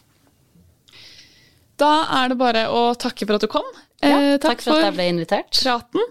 Da 1.76 1.90
er 2.22 2.32
det 2.32 2.38
bare 2.40 2.62
å 2.72 2.94
takke 2.96 3.26
for 3.28 3.36
at 3.36 3.44
du 3.44 3.50
kom. 3.52 3.68
Ja, 4.00 4.16
eh, 4.16 4.38
takk, 4.38 4.62
takk, 4.62 4.64
for 4.64 4.78
at 4.78 4.88
jeg 4.88 4.96
ble 4.96 5.08
invitert. 5.12 5.52
Praten. 5.60 6.08